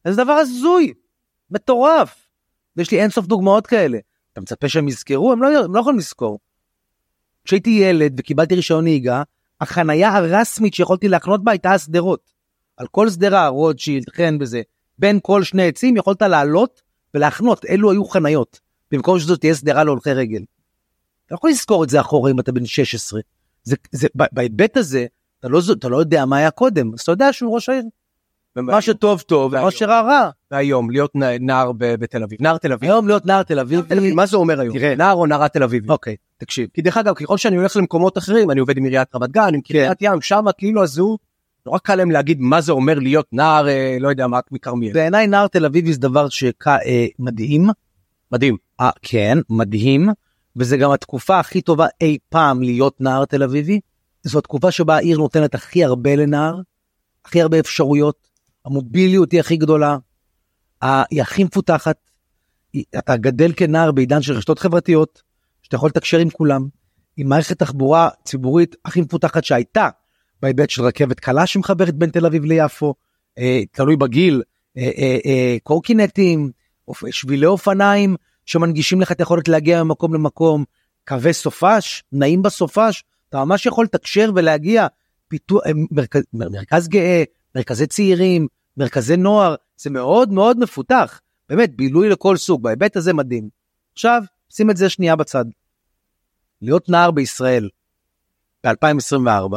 זה 0.09 0.24
דבר 0.24 0.33
הזוי, 0.33 0.94
מטורף. 1.51 2.29
ויש 2.77 2.90
לי 2.90 3.01
אינסוף 3.03 3.27
דוגמאות 3.27 3.66
כאלה. 3.66 3.98
אתה 4.38 4.55
מצפה 4.55 4.68
שהם 4.68 4.88
יזכרו? 4.88 5.33
הם 5.33 5.42
לא, 5.42 5.64
הם 5.64 5.74
לא 5.74 5.81
יכולים 5.81 5.98
לזכור. 5.98 6.38
כשהייתי 7.44 7.70
ילד 7.70 8.14
וקיבלתי 8.18 8.55
רישיון 8.55 8.85
נהיגה, 8.85 9.22
החנייה 9.61 10.16
הרסמית 10.16 10.74
שיכולתי 10.74 11.09
להחנות 11.09 11.44
בה 11.44 11.53
הייתה 11.53 11.72
השדרות. 11.72 12.33
על 12.77 12.87
כל 12.87 13.11
שדרה, 13.11 13.48
רוטשילד, 13.48 14.11
חן 14.11 14.38
וזה, 14.40 14.62
בין 14.98 15.18
כל 15.22 15.42
שני 15.42 15.68
עצים 15.68 15.96
יכולת 15.96 16.22
לעלות 16.22 16.83
ולהחנות, 17.14 17.64
אלו 17.64 17.90
היו 17.90 18.05
חניות. 18.05 18.61
במקום 18.90 19.18
שזאת 19.18 19.40
תהיה 19.40 19.55
שדרה 19.55 19.85
להולכי 19.85 20.12
רגל. 20.12 20.42
אתה 21.27 21.35
יכול 21.35 21.51
לזכור 21.51 21.85
את 21.85 21.88
זה 21.88 22.01
אחורה 22.01 22.31
אם 22.31 22.40
אתה 22.40 22.53
בן 22.53 22.66
16. 22.66 23.20
זה, 23.62 23.77
זה, 23.92 24.09
בהיבט 24.14 24.77
הזה, 24.77 25.07
אתה 25.40 25.48
לא, 25.48 25.61
אתה 25.72 25.88
לא 25.88 25.96
יודע 25.96 26.24
מה 26.24 26.37
היה 26.37 26.51
קודם, 26.51 26.94
אז 26.94 27.01
אתה 27.01 27.12
יודע 27.12 27.33
שהוא 27.33 27.55
ראש 27.55 27.68
העיר. 27.68 27.85
מה 28.57 28.81
שטוב 28.81 29.21
טוב, 29.21 29.53
והיום. 29.53 29.71
שרע 29.71 30.01
רע. 30.01 30.31
והיום 30.51 30.91
להיות 30.91 31.11
נער 31.41 31.73
בתל 31.79 32.23
אביב, 32.23 32.39
נער 32.43 32.59
תל 32.59 32.73
אביב. 32.73 32.91
היום 32.91 33.07
להיות 33.07 33.27
נער 33.27 33.43
תל 33.43 33.59
אביב, 33.59 33.85
מה 34.15 34.27
זה 34.27 34.37
אומר 34.37 34.61
היום? 34.61 34.79
תראה. 34.79 34.95
נער 34.95 35.15
או 35.15 35.27
נערה 35.27 35.49
תל 35.49 35.63
אביב? 35.63 35.91
אוקיי, 35.91 36.17
תקשיב. 36.39 36.69
כי 36.75 36.83
דרך 36.83 36.97
אגב, 36.97 37.15
ככל 37.15 37.37
שאני 37.37 37.57
הולך 37.57 37.77
למקומות 37.77 38.19
אחרים, 38.19 38.51
אני 38.51 38.61
עובד 38.61 38.77
עם 38.77 38.85
עיריית 38.85 39.15
רמת 39.15 39.31
גן, 39.31 39.55
עם 39.55 39.61
קריית 39.61 39.99
ים, 40.01 40.21
שם 40.21 40.45
כאילו 40.59 40.83
הזהות, 40.83 41.21
נורא 41.67 41.79
קל 41.79 41.95
להם 41.95 42.11
להגיד 42.11 42.41
מה 42.41 42.61
זה 42.61 42.73
אומר 42.73 42.99
להיות 42.99 43.27
נער, 43.33 43.69
אה, 43.69 43.97
לא 44.01 44.09
יודע 44.09 44.27
מה, 44.27 44.41
מכרמיאל. 44.51 44.93
בעיניי 44.93 45.27
נער 45.27 45.47
תל 45.47 45.65
אביבי 45.65 45.93
זה 45.93 46.01
דבר 46.01 46.27
שמדהים. 46.29 47.69
מדהים. 48.33 48.57
אה, 48.81 48.91
כן, 49.03 49.39
מדהים, 49.51 50.09
וזה 50.57 50.77
גם 50.77 50.91
התקופה 50.91 51.39
הכי 51.39 51.61
טובה 51.61 51.87
אי 52.01 52.19
פעם 52.29 52.63
להיות 52.63 53.01
נער 53.01 53.25
תל 53.25 53.43
אביבי. 53.43 53.81
זו 54.23 54.39
התקופה 54.39 54.71
שבה 54.71 54.97
העיר 54.97 55.19
נותנת 55.19 55.55
הכי 55.55 55.85
הרבה 55.85 56.17
לנער, 56.17 56.61
הכי 57.25 57.43
הרבה 57.43 57.59
אפשרויות, 57.59 58.28
המוביליות 58.69 59.33
היא 59.33 59.41
הכי 59.41 59.57
גדולה, 59.57 59.97
היא 60.83 61.23
הכי 61.23 61.45
מפותחת. 61.45 61.97
אתה 62.99 63.17
גדל 63.17 63.53
כנער 63.57 63.93
בעידן 63.93 64.23
של 64.23 64.33
רשתות 64.33 64.59
חברתיות, 64.59 65.23
שאתה 65.63 65.77
יכול 65.77 65.89
לתקשר 65.89 66.19
עם 66.19 66.31
כולם, 66.31 66.69
עם 67.17 67.29
מערכת 67.29 67.59
תחבורה 67.59 68.09
ציבורית 68.25 68.77
הכי 68.85 69.01
מפותחת 69.01 69.45
שהייתה, 69.45 69.89
בהיבט 70.43 70.71
של 70.71 70.83
רכבת 70.83 71.21
קלה 71.21 71.47
שמחברת 71.47 71.95
בין 71.95 72.11
תל 72.11 72.27
אביב 72.27 72.45
ליפו, 72.45 72.95
אה, 73.39 73.63
תלוי 73.73 73.97
בגיל, 73.97 74.43
אה, 74.77 74.91
אה, 74.99 75.19
אה, 75.27 75.57
קורקינטים, 75.63 76.51
שבילי 77.11 77.47
אופניים 77.47 78.17
שמנגישים 78.47 79.01
לך 79.01 79.13
את 79.13 79.21
היכולת 79.21 79.49
להגיע 79.49 79.85
ממקום 79.85 80.15
למקום, 80.15 80.65
קווי 81.09 81.33
סופש, 81.33 82.05
נעים 82.13 82.43
בסופש, 82.43 83.05
אתה 83.29 83.45
ממש 83.45 83.67
יכול 83.67 83.85
לתקשר 83.85 84.31
ולהגיע, 84.35 84.87
פיתוח, 85.29 85.63
אה, 85.67 85.73
מרכז, 85.91 86.23
מרכז 86.33 86.89
גאה, 86.89 87.23
מרכזי 87.57 87.87
צעירים, 87.87 88.47
מרכזי 88.79 89.17
נוער, 89.17 89.55
זה 89.77 89.91
מאוד 89.91 90.33
מאוד 90.33 90.59
מפותח. 90.59 91.21
באמת, 91.49 91.77
בילוי 91.77 92.09
לכל 92.09 92.37
סוג, 92.37 92.62
בהיבט 92.62 92.97
הזה 92.97 93.12
מדהים. 93.12 93.49
עכשיו, 93.93 94.23
שים 94.49 94.71
את 94.71 94.77
זה 94.77 94.88
שנייה 94.88 95.17
בצד. 95.17 95.45
להיות 96.62 96.88
נער 96.88 97.11
בישראל 97.11 97.69
ב-2024, 98.67 99.55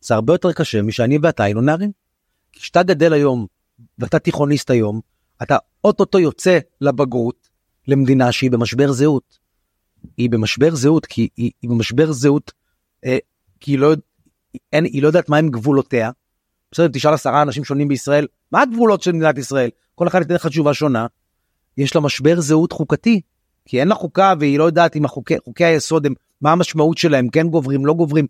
זה 0.00 0.14
הרבה 0.14 0.34
יותר 0.34 0.52
קשה 0.52 0.82
משאני 0.82 1.18
ואתה 1.22 1.42
היינו 1.42 1.60
נערים. 1.60 1.90
כשאתה 2.52 2.82
גדל 2.82 3.12
היום, 3.12 3.46
ואתה 3.98 4.18
תיכוניסט 4.18 4.70
היום, 4.70 5.00
אתה 5.42 5.56
אוטוטו 5.84 6.18
יוצא 6.18 6.58
לבגרות, 6.80 7.48
למדינה 7.88 8.32
שהיא 8.32 8.50
במשבר 8.50 8.92
זהות. 8.92 9.38
היא 10.16 10.30
במשבר 10.30 10.74
זהות, 10.74 11.06
כי 11.06 11.28
היא, 11.36 11.50
היא 11.62 11.70
במשבר 11.70 12.12
זהות, 12.12 12.52
אה, 13.04 13.18
כי 13.60 13.70
היא 13.70 13.78
לא, 13.78 13.94
אין, 14.72 14.84
היא 14.84 15.02
לא 15.02 15.06
יודעת 15.06 15.28
מהם 15.28 15.48
גבולותיה. 15.48 16.10
בסדר, 16.74 16.88
תשאל 16.88 17.14
עשרה 17.14 17.42
אנשים 17.42 17.64
שונים 17.64 17.88
בישראל, 17.88 18.26
מה 18.52 18.62
הגבולות 18.62 19.02
של 19.02 19.12
מדינת 19.12 19.38
ישראל? 19.38 19.70
כל 19.94 20.08
אחד 20.08 20.20
ייתן 20.20 20.34
לך 20.34 20.46
תשובה 20.46 20.74
שונה. 20.74 21.06
יש 21.78 21.94
לה 21.94 22.00
משבר 22.00 22.40
זהות 22.40 22.72
חוקתי, 22.72 23.20
כי 23.64 23.80
אין 23.80 23.88
לה 23.88 23.94
חוקה 23.94 24.34
והיא 24.40 24.58
לא 24.58 24.64
יודעת 24.64 24.96
אם 24.96 25.04
החוקי, 25.04 25.34
חוקי 25.44 25.64
היסוד 25.64 26.06
הם, 26.06 26.14
מה 26.40 26.52
המשמעות 26.52 26.98
שלהם, 26.98 27.28
כן 27.28 27.48
גוברים, 27.48 27.86
לא 27.86 27.94
גוברים, 27.94 28.26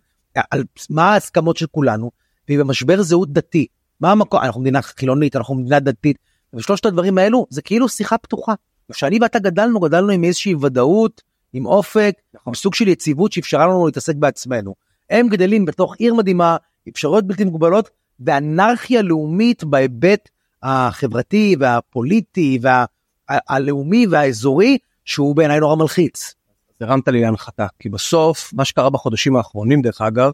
על 0.51 0.63
מה 0.89 1.13
ההסכמות 1.13 1.57
של 1.57 1.65
כולנו, 1.71 2.11
והיא 2.47 2.59
במשבר 2.59 3.01
זהות 3.01 3.33
דתי. 3.33 3.67
מה 3.99 4.11
המקום, 4.11 4.39
אנחנו 4.41 4.61
מדינה 4.61 4.81
חילונית, 4.81 5.35
אנחנו 5.35 5.55
מדינה 5.55 5.79
דתית, 5.79 6.17
ושלושת 6.53 6.85
הדברים 6.85 7.17
האלו 7.17 7.45
זה 7.49 7.61
כאילו 7.61 7.89
שיחה 7.89 8.17
פתוחה. 8.17 8.53
כשאני 8.91 9.19
ואתה 9.21 9.39
גדלנו, 9.39 9.79
גדלנו 9.79 10.09
עם 10.09 10.23
איזושהי 10.23 10.55
ודאות, 10.55 11.21
עם 11.53 11.65
אופק, 11.65 12.13
נכון. 12.33 12.51
עם 12.51 12.55
סוג 12.55 12.75
של 12.75 12.87
יציבות 12.87 13.31
שאפשרה 13.31 13.67
לנו 13.67 13.85
להתעסק 13.85 14.15
בעצמנו. 14.15 14.75
הם 15.09 15.27
גדלים 15.29 15.65
בתוך 15.65 15.95
עיר 15.99 16.13
מדהימה, 16.13 16.57
אפשרויות 16.89 17.27
בלתי 17.27 17.43
מוגבלות, 17.43 17.89
ואנרכיה 18.19 19.01
לאומית 19.01 19.63
בהיבט 19.63 20.29
החברתי 20.63 21.55
והפוליטי 21.59 22.59
והלאומי 22.61 24.07
והאזורי, 24.07 24.77
שהוא 25.05 25.35
בעיניי 25.35 25.59
נורא 25.59 25.75
מלחיץ. 25.75 26.33
הרמת 26.81 27.07
לי 27.07 27.21
להנחתה, 27.21 27.67
כי 27.79 27.89
בסוף, 27.89 28.53
מה 28.53 28.65
שקרה 28.65 28.89
בחודשים 28.89 29.35
האחרונים, 29.35 29.81
דרך 29.81 30.01
אגב, 30.01 30.31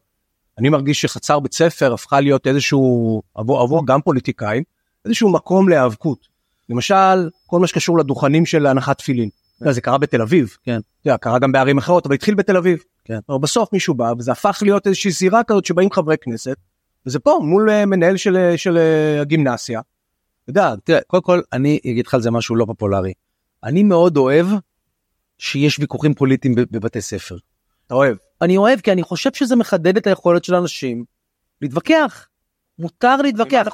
אני 0.57 0.69
מרגיש 0.69 1.01
שחצר 1.01 1.39
בית 1.39 1.53
ספר 1.53 1.93
הפכה 1.93 2.19
להיות 2.19 2.47
איזשהו, 2.47 3.21
עבור, 3.35 3.61
עבור 3.61 3.87
גם 3.87 4.01
פוליטיקאים, 4.01 4.63
איזשהו 5.05 5.31
מקום 5.31 5.69
להיאבקות. 5.69 6.27
למשל, 6.69 7.29
כל 7.45 7.59
מה 7.59 7.67
שקשור 7.67 7.97
לדוכנים 7.97 8.45
של 8.45 8.67
הנחת 8.67 8.97
תפילין. 8.97 9.29
כן. 9.63 9.71
זה 9.71 9.81
קרה 9.81 9.97
בתל 9.97 10.21
אביב, 10.21 10.57
כן. 10.63 10.79
זה 11.05 11.11
קרה 11.21 11.39
גם 11.39 11.51
בערים 11.51 11.77
אחרות, 11.77 12.05
אבל 12.05 12.15
התחיל 12.15 12.35
בתל 12.35 12.57
אביב. 12.57 12.79
כן. 13.05 13.19
אבל 13.29 13.37
בסוף 13.37 13.73
מישהו 13.73 13.93
בא, 13.93 14.13
וזה 14.17 14.31
הפך 14.31 14.59
להיות 14.61 14.87
איזושהי 14.87 15.11
זירה 15.11 15.43
כזאת 15.43 15.65
שבאים 15.65 15.91
חברי 15.91 16.15
כנסת, 16.21 16.55
וזה 17.05 17.19
פה 17.19 17.39
מול 17.43 17.69
uh, 17.69 17.85
מנהל 17.85 18.17
של, 18.17 18.35
uh, 18.35 18.57
של 18.57 18.77
uh, 18.77 19.21
הגימנסיה. 19.21 19.81
אתה 20.43 20.49
יודע, 20.49 20.73
תראה, 20.83 20.99
קודם 21.07 21.23
כל 21.23 21.41
אני 21.53 21.79
אגיד 21.85 22.07
לך 22.07 22.13
על 22.13 22.21
זה 22.21 22.31
משהו 22.31 22.55
לא 22.55 22.65
פופולרי. 22.65 23.13
אני 23.63 23.83
מאוד 23.83 24.17
אוהב 24.17 24.47
שיש 25.37 25.79
ויכוחים 25.79 26.13
פוליטיים 26.13 26.55
בבתי 26.55 27.01
ספר. 27.01 27.37
אתה 27.87 27.95
אוהב? 27.95 28.17
אני 28.41 28.57
אוהב 28.57 28.79
כי 28.79 28.91
אני 28.91 29.03
חושב 29.03 29.29
שזה 29.33 29.55
מחדד 29.55 29.97
את 29.97 30.07
היכולת 30.07 30.43
של 30.43 30.55
אנשים 30.55 31.03
להתווכח. 31.61 32.27
מותר 32.79 33.15
להתווכח. 33.15 33.67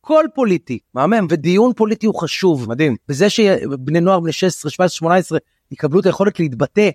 הכל 0.00 0.24
פוליטי. 0.34 0.78
מהמם. 0.94 1.26
ודיון 1.30 1.72
פוליטי 1.72 2.06
הוא 2.06 2.20
חשוב. 2.20 2.68
מדהים. 2.68 2.96
וזה 3.08 3.30
שבני 3.30 4.00
נוער 4.00 4.20
בני 4.20 4.32
16, 4.32 4.70
17, 4.70 4.96
18 4.96 5.38
יקבלו 5.70 6.00
את 6.00 6.06
היכולת 6.06 6.40
להתבטא, 6.40 6.90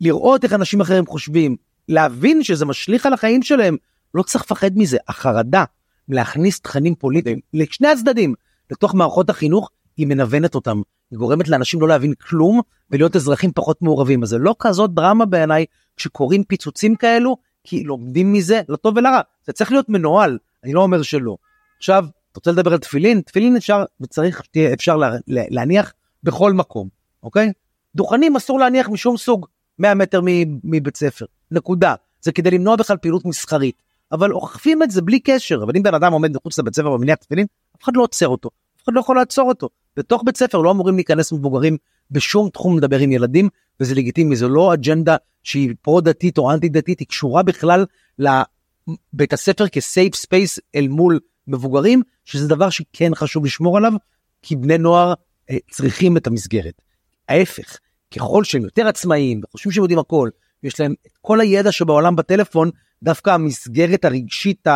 לראות 0.00 0.44
איך 0.44 0.52
אנשים 0.52 0.80
אחרים 0.80 1.06
חושבים, 1.06 1.56
להבין 1.88 2.42
שזה 2.42 2.64
משליך 2.64 3.06
על 3.06 3.12
החיים 3.12 3.42
שלהם, 3.42 3.76
לא 4.16 4.22
צריך 4.22 4.44
לפחד 4.44 4.70
מזה. 4.74 4.98
החרדה 5.08 5.64
להכניס 6.08 6.60
תכנים 6.60 6.94
פוליטיים 6.94 7.40
לשני 7.54 7.88
הצדדים 7.88 8.34
לתוך 8.70 8.94
מערכות 8.94 9.30
החינוך, 9.30 9.70
היא 9.96 10.06
מנוונת 10.06 10.54
אותם. 10.54 10.80
היא 11.10 11.18
גורמת 11.18 11.48
לאנשים 11.48 11.80
לא 11.80 11.88
להבין 11.88 12.14
כלום 12.14 12.60
ולהיות 12.90 13.16
אזרחים 13.16 13.52
פחות 13.54 13.82
מעורבים. 13.82 14.22
אז 14.22 14.28
זה 14.28 14.38
לא 14.38 14.54
כזאת 14.58 14.94
דרמה 14.94 15.24
בעיניי 15.24 15.64
כשקורים 15.96 16.44
פיצוצים 16.44 16.96
כאלו, 16.96 17.36
כי 17.64 17.84
לומדים 17.84 18.32
מזה 18.32 18.60
לטוב 18.68 18.96
ולרע. 18.96 19.20
זה 19.46 19.52
צריך 19.52 19.72
להיות 19.72 19.88
מנוהל, 19.88 20.38
אני 20.64 20.72
לא 20.72 20.80
אומר 20.82 21.02
שלא. 21.02 21.36
עכשיו, 21.78 22.04
אתה 22.32 22.40
רוצה 22.40 22.52
לדבר 22.52 22.72
על 22.72 22.78
תפילין? 22.78 23.20
תפילין 23.20 23.56
אפשר 23.56 23.84
וצריך 24.00 24.44
שתהיה 24.44 24.72
אפשר 24.72 24.96
לה, 24.96 25.10
להניח 25.26 25.92
בכל 26.22 26.52
מקום, 26.52 26.88
אוקיי? 27.22 27.52
דוכנים 27.94 28.36
אסור 28.36 28.58
להניח 28.58 28.88
משום 28.88 29.16
סוג 29.16 29.46
100 29.78 29.94
מטר 29.94 30.20
מבית 30.64 30.96
ספר, 30.96 31.24
נקודה. 31.50 31.94
זה 32.20 32.32
כדי 32.32 32.50
למנוע 32.50 32.76
בכלל 32.76 32.96
פעילות 32.96 33.24
מסחרית. 33.24 33.82
אבל 34.16 34.32
אוכפים 34.32 34.82
את 34.82 34.90
זה 34.90 35.02
בלי 35.02 35.20
קשר, 35.20 35.60
אבל 35.62 35.72
אם 35.76 35.82
בן 35.82 35.94
אדם 35.94 36.12
עומד 36.12 36.36
מחוץ 36.36 36.58
לבית 36.58 36.74
ספר 36.74 36.90
ומניח 36.90 37.16
תפילין, 37.16 37.46
אף 37.76 37.84
אחד 37.84 37.96
לא 37.96 38.02
עוצר 38.02 38.28
אותו, 38.28 38.50
אף 38.76 38.84
אחד 38.84 38.92
לא 38.94 39.00
יכול 39.00 39.16
לעצור 39.16 39.48
אותו. 39.48 39.68
בתוך 39.96 40.22
בית 40.26 40.36
ספר 40.36 40.58
לא 40.58 40.70
אמורים 40.70 40.94
להיכנס 40.94 41.32
מבוגרים 41.32 41.76
בשום 42.10 42.48
תחום 42.48 42.78
לדבר 42.78 42.98
עם 42.98 43.12
ילדים, 43.12 43.48
וזה 43.80 43.94
לגיטימי, 43.94 44.36
זו 44.36 44.48
לא 44.48 44.74
אג'נדה 44.74 45.16
שהיא 45.42 45.74
פרו 45.82 46.00
דתית 46.00 46.38
או 46.38 46.52
אנטי 46.52 46.68
דתית, 46.68 47.00
היא 47.00 47.08
קשורה 47.08 47.42
בכלל 47.42 47.84
לבית 48.18 49.32
הספר 49.32 49.68
כ 49.68 49.83
safe 49.83 50.14
space 50.14 50.58
אל 50.74 50.88
מול 50.88 51.20
מבוגרים, 51.46 52.02
שזה 52.24 52.48
דבר 52.48 52.70
שכן 52.70 53.14
חשוב 53.14 53.44
לשמור 53.44 53.76
עליו, 53.76 53.92
כי 54.42 54.56
בני 54.56 54.78
נוער 54.78 55.14
אה, 55.50 55.56
צריכים 55.70 56.16
את 56.16 56.26
המסגרת. 56.26 56.82
ההפך, 57.28 57.78
ככל 58.14 58.44
שהם 58.44 58.62
יותר 58.62 58.86
עצמאיים 58.86 59.40
וחושבים 59.44 59.72
שהם 59.72 59.82
יודעים 59.84 59.98
הכל, 59.98 60.30
יש 60.62 60.80
להם 60.80 60.94
את 61.06 61.12
כל 61.20 61.40
הידע 61.40 61.72
שבעולם 61.72 62.16
בטלפון, 62.16 62.70
דווקא 63.02 63.30
המסגרת 63.30 64.04
הרגשית 64.04 64.66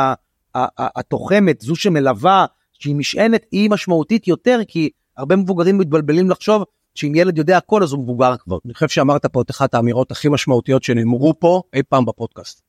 התוחמת, 0.79 1.61
זו 1.61 1.77
שמלווה, 1.77 2.47
שהיא 2.73 2.95
משענת, 2.95 3.47
היא 3.53 3.71
משמעותית 3.71 4.29
יותר, 4.29 4.61
כי 4.69 4.91
הרבה 5.17 5.37
מבוגרים 5.37 5.79
מתבלבלים 5.79 6.31
לחשוב 6.31 6.65
שאם 6.95 7.15
ילד 7.15 7.39
יודע 7.39 7.57
הכל 7.57 7.83
אז 7.83 7.93
הוא 7.93 8.03
מבוגר 8.03 8.37
כבר. 8.37 8.59
אני 8.65 8.75
חושב 8.75 8.89
שאמרת 8.89 9.27
פה 9.27 9.43
את 9.43 9.51
אחת 9.51 9.75
האמירות 9.75 10.11
הכי 10.11 10.29
משמעותיות 10.29 10.83
שנאמרו 10.83 11.41
פה 11.41 11.63
אי 11.75 11.83
פעם 11.83 12.05
בפודקאסט. 12.05 12.63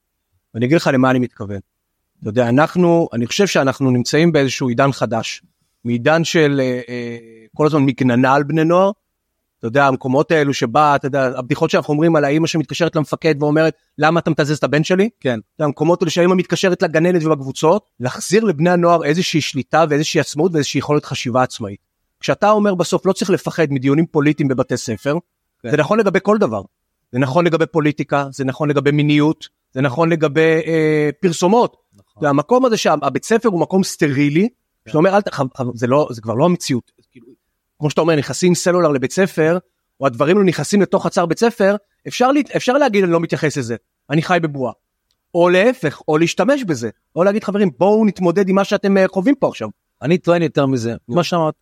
ואני 0.54 0.66
אגיד 0.66 0.78
לך 0.78 0.90
למה 0.94 1.12
אני 1.12 1.20
מתכוון. 1.20 1.60
אתה 2.20 2.30
יודע, 2.30 2.50
אנחנו, 2.50 3.10
אני 3.14 3.28
חושב 3.28 3.48
שאנחנו 3.48 3.92
נמצאים 3.92 4.32
באיזשהו 4.32 4.68
עידן 4.68 4.92
חדש. 4.92 5.42
מעידן 5.86 6.24
של 6.24 6.60
אה, 6.64 6.82
אה, 6.90 7.18
כל 7.56 7.66
הזמן 7.66 7.82
מגננה 7.82 8.34
על 8.34 8.44
בני 8.44 8.64
נוער. 8.64 8.92
אתה 9.62 9.68
יודע, 9.68 9.88
המקומות 9.88 10.32
האלו 10.32 10.54
שבה, 10.54 10.96
אתה 10.96 11.08
יודע, 11.08 11.32
הבדיחות 11.38 11.70
שאנחנו 11.70 11.94
אומרים 11.94 12.16
על 12.16 12.26
האימא 12.26 12.48
שמתקשרת 12.48 12.96
למפקד 12.96 13.36
ואומרת, 13.40 13.74
למה 13.98 14.20
אתה 14.20 14.32
מתזז 14.32 14.58
את 14.58 14.64
הבן 14.64 14.84
שלי? 14.84 15.10
כן. 15.20 15.30
אתה 15.30 15.40
יודע, 15.60 15.66
המקומות 15.66 16.02
האלו 16.02 16.12
שהאימא 16.12 16.36
מתקשרת 16.36 16.82
לגננת 16.82 17.24
ובקבוצות, 17.26 17.90
להחזיר 18.00 18.44
לבני 18.44 18.70
הנוער 18.70 19.04
איזושהי 19.04 19.42
שליטה 19.42 19.86
ואיזושהי 19.90 20.20
עצמאות 20.20 20.52
ואיזושהי 20.54 20.78
יכולת 20.78 21.06
חשיבה 21.06 21.44
עצמאית. 21.44 21.80
כשאתה 22.20 22.50
אומר 22.50 22.76
בסוף 22.76 23.06
לא 23.06 23.14
צריך 23.14 23.30
לפחד 23.30 23.68
מדיונים 23.70 24.06
פוליטיים 24.06 24.50
בבתי 24.50 24.78
ספר, 24.78 25.18
כן. 25.64 25.72
זה 25.72 25.78
נכון 25.78 26.00
לגבי 26.00 26.20
כל 26.24 26.38
דבר. 26.38 26.62
זה 27.12 27.20
נכון 27.20 27.46
לגבי 27.46 27.66
פוליטיקה, 27.66 28.28
זה 28.32 28.46
נכון 28.46 28.70
לגבי 28.70 28.92
מיניות, 28.92 29.48
זה 29.74 29.82
נכון 29.82 30.10
לגבי 30.10 30.62
אה, 30.68 31.10
פרסומות. 31.20 31.78
נכון. 31.94 32.26
והמקום 32.26 32.66
הזה 32.66 32.78
שהבית 32.78 33.26
ספר 33.26 33.50
הוא 33.50 33.62
מקום 33.62 33.84
סטרילי, 33.84 34.50
כן. 34.50 34.90
שאתה 34.90 34.98
אומר, 34.98 35.16
אל 35.16 35.22
ת... 35.22 35.30
זה, 35.74 35.88
לא, 35.88 36.08
זה 36.12 36.22
כבר 36.22 36.34
לא 36.34 36.46
המציאות. 36.46 36.92
כמו 37.82 37.90
שאתה 37.90 38.02
אומר, 38.02 38.16
נכנסים 38.16 38.56
סלולר 38.56 38.90
לבית 38.90 39.12
ספר, 39.12 39.58
או 40.00 40.06
הדברים 40.06 40.38
לא 40.38 40.44
נכנסים 40.44 40.82
לתוך 40.82 41.06
חצר 41.06 41.26
בית 41.26 41.40
ספר, 41.40 41.76
אפשר, 42.08 42.30
אפשר 42.56 42.74
להגיד 42.74 43.04
אני 43.04 43.12
לא 43.12 43.20
מתייחס 43.20 43.58
לזה, 43.58 43.76
אני 44.10 44.22
חי 44.22 44.38
בבועה. 44.42 44.74
או 45.36 45.50
להפך, 45.50 46.02
או 46.08 46.18
להשתמש 46.18 46.64
בזה, 46.64 46.90
או 47.16 47.24
להגיד 47.24 47.44
חברים 47.44 47.70
בואו 47.78 48.06
נתמודד 48.06 48.50
עם 48.50 48.56
מה 48.56 48.64
שאתם 48.64 48.98
אה, 48.98 49.08
חווים 49.08 49.36
פה 49.36 49.48
עכשיו. 49.48 49.70
אני 50.02 50.18
טוען 50.18 50.42
יותר 50.42 50.66
מזה, 50.66 50.96
מה 51.08 51.24
שאמרת. 51.24 51.54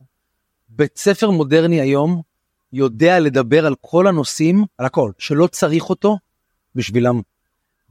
בית 0.69 0.97
ספר 0.97 1.29
מודרני 1.29 1.81
היום 1.81 2.21
יודע 2.73 3.19
לדבר 3.19 3.65
על 3.65 3.75
כל 3.81 4.07
הנושאים, 4.07 4.65
על 4.77 4.85
הכל, 4.85 5.11
שלא 5.17 5.47
צריך 5.47 5.89
אותו 5.89 6.17
בשבילם. 6.75 7.21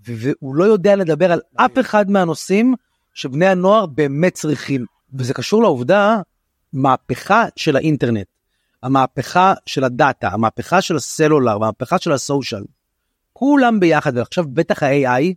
והוא 0.04 0.54
לא 0.54 0.64
יודע 0.64 0.96
לדבר 0.96 1.32
על 1.32 1.40
אף 1.56 1.78
אחד 1.80 2.10
מהנושאים 2.10 2.74
שבני 3.14 3.46
הנוער 3.46 3.86
באמת 3.86 4.34
צריכים. 4.34 4.84
וזה 5.14 5.34
קשור 5.34 5.62
לעובדה, 5.62 6.20
מהפכה 6.72 7.44
של 7.56 7.76
האינטרנט, 7.76 8.26
המהפכה 8.82 9.54
של 9.66 9.84
הדאטה, 9.84 10.28
המהפכה 10.28 10.80
של 10.80 10.96
הסלולר, 10.96 11.52
המהפכה 11.52 11.98
של 11.98 12.12
הסושיאל, 12.12 12.64
כולם 13.32 13.80
ביחד, 13.80 14.16
ועכשיו 14.16 14.44
בטח 14.52 14.82
ה-AI, 14.82 15.34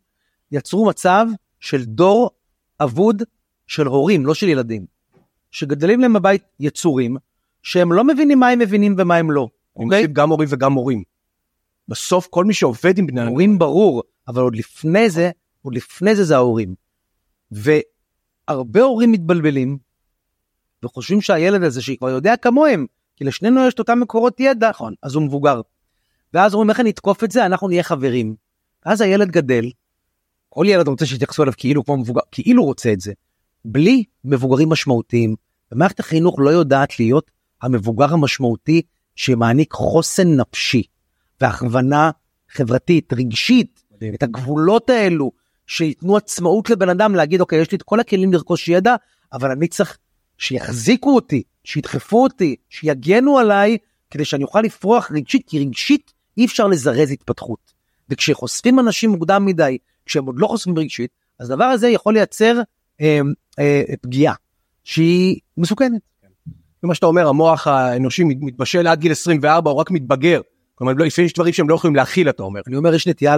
יצרו 0.52 0.86
מצב 0.86 1.26
של 1.60 1.86
דור 1.86 2.30
אבוד 2.80 3.24
של 3.68 3.86
הורים, 3.88 4.26
לא 4.26 4.34
של 4.34 4.48
ילדים, 4.48 4.86
שגדלים 5.52 6.00
להם 6.00 6.14
בבית 6.14 6.44
יצורים, 6.60 7.18
שהם 7.64 7.94
לא 7.94 8.04
מבינים 8.04 8.40
מה 8.40 8.50
הם 8.50 8.60
מבינים 8.60 8.96
ומה 8.98 9.16
הם 9.16 9.32
לא. 9.32 9.48
אוקיי? 9.76 10.08
גם 10.08 10.30
הורים 10.30 10.50
וגם 10.52 10.74
מורים. 10.74 11.04
בסוף 11.88 12.28
כל 12.30 12.46
מי 12.46 12.54
שעובד 12.54 12.98
עם 12.98 13.08
בני 13.08 13.22
הורים 13.22 13.60
ברור, 13.60 14.04
אבל 14.28 14.42
עוד 14.42 14.56
לפני 14.56 15.10
זה, 15.10 15.32
עוד 15.62 15.76
לפני 15.76 16.16
זה 16.16 16.24
זה 16.24 16.36
ההורים. 16.36 16.76
והרבה 17.52 18.82
הורים 18.82 19.12
מתבלבלים, 19.12 19.78
וחושבים 20.86 21.22
שהילד 21.22 21.64
הזה 21.64 21.82
שכבר 21.82 22.10
יודע 22.10 22.38
כמוהם, 22.38 22.86
כי 23.16 23.24
לשנינו 23.24 23.68
יש 23.68 23.74
את 23.74 23.80
אותם 23.80 24.00
מקורות 24.00 24.40
ידע, 24.40 24.70
נכון, 24.70 24.94
אז 25.04 25.16
הוא 25.16 25.24
מבוגר. 25.24 25.62
ואז 26.34 26.54
אומרים 26.54 26.70
איך 26.70 26.80
אני 26.80 26.90
אתקוף 26.90 27.24
את 27.24 27.32
זה, 27.32 27.46
אנחנו 27.46 27.68
נהיה 27.68 27.84
חברים. 27.84 28.36
אז 28.86 29.02
הילד 29.02 29.32
גדל, 29.32 29.66
כל 30.50 30.66
ילד 30.68 30.88
רוצה 30.88 31.06
שיתייחסו 31.06 31.44
אליו 31.44 31.54
כאילו 31.58 31.86
כמו 31.86 31.98
מבוגר, 31.98 32.22
כאילו 32.32 32.64
רוצה 32.64 32.94
את 32.94 33.02
זה, 33.02 33.14
בלי 33.66 34.04
מבוגרים 34.26 34.70
משמעותיים, 34.70 35.36
ומערכת 35.72 36.00
החינוך 36.00 36.40
לא 36.40 36.50
יודעת 36.50 37.00
להיות 37.00 37.32
המבוגר 37.62 38.14
המשמעותי 38.14 38.82
שמעניק 39.16 39.74
חוסן 39.74 40.28
נפשי 40.36 40.84
והכוונה 41.42 42.12
חברתית, 42.50 43.14
רגשית, 43.14 43.84
מדהים. 43.92 44.14
את 44.14 44.24
הגבולות 44.24 44.90
האלו, 44.90 45.32
שייתנו 45.68 46.18
עצמאות 46.18 46.70
לבן 46.70 46.90
אדם 46.90 47.16
להגיד, 47.16 47.42
אוקיי, 47.42 47.62
יש 47.62 47.72
לי 47.72 47.78
את 47.78 47.84
כל 47.84 48.00
הכלים 48.00 48.34
לרכוש 48.34 48.68
ידע, 48.68 48.96
אבל 49.34 49.52
אני 49.52 49.68
צריך 49.68 49.98
שיחזיקו 50.42 51.16
אותי, 51.16 51.44
שידחפו 51.64 52.24
אותי, 52.24 52.56
שיגנו 52.70 53.38
עליי, 53.38 53.78
כדי 54.12 54.26
שאני 54.26 54.44
אוכל 54.44 54.62
לפרוח 54.62 55.12
רגשית, 55.12 55.48
כי 55.48 55.60
רגשית 55.60 56.14
אי 56.38 56.46
אפשר 56.46 56.68
לזרז 56.68 57.12
התפתחות. 57.12 57.60
וכשחושפים 58.10 58.80
אנשים 58.80 59.10
מוקדם 59.10 59.46
מדי, 59.46 59.78
כשהם 60.06 60.26
עוד 60.26 60.36
לא 60.38 60.48
חושפים 60.48 60.78
רגשית, 60.80 61.12
אז 61.40 61.50
הדבר 61.52 61.64
הזה 61.66 61.90
יכול 61.90 62.14
לייצר 62.14 62.62
אה, 63.02 63.20
אה, 63.60 63.84
פגיעה 64.02 64.34
שהיא 64.84 65.40
מסוכנת. 65.58 66.02
ומה 66.84 66.96
שאתה 66.96 67.06
אומר 67.06 67.28
המוח 67.28 67.68
האנושי 67.68 68.24
מת- 68.24 68.38
מתבשל 68.42 68.88
עד 68.88 69.00
גיל 69.00 69.12
24 69.12 69.72
הוא 69.72 69.80
רק 69.80 69.92
מתבגר. 69.92 70.42
כלומר 70.76 70.94
לא- 70.94 71.06
לפעמים 71.06 71.26
יש 71.26 71.34
דברים 71.34 71.54
שהם 71.54 71.70
לא 71.70 71.76
יכולים 71.76 71.96
להכיל 71.96 72.30
אתה 72.30 72.44
אומר. 72.44 72.62
אני 72.68 72.76
אומר, 72.76 72.94
יש 72.94 73.08
נטייה 73.08 73.36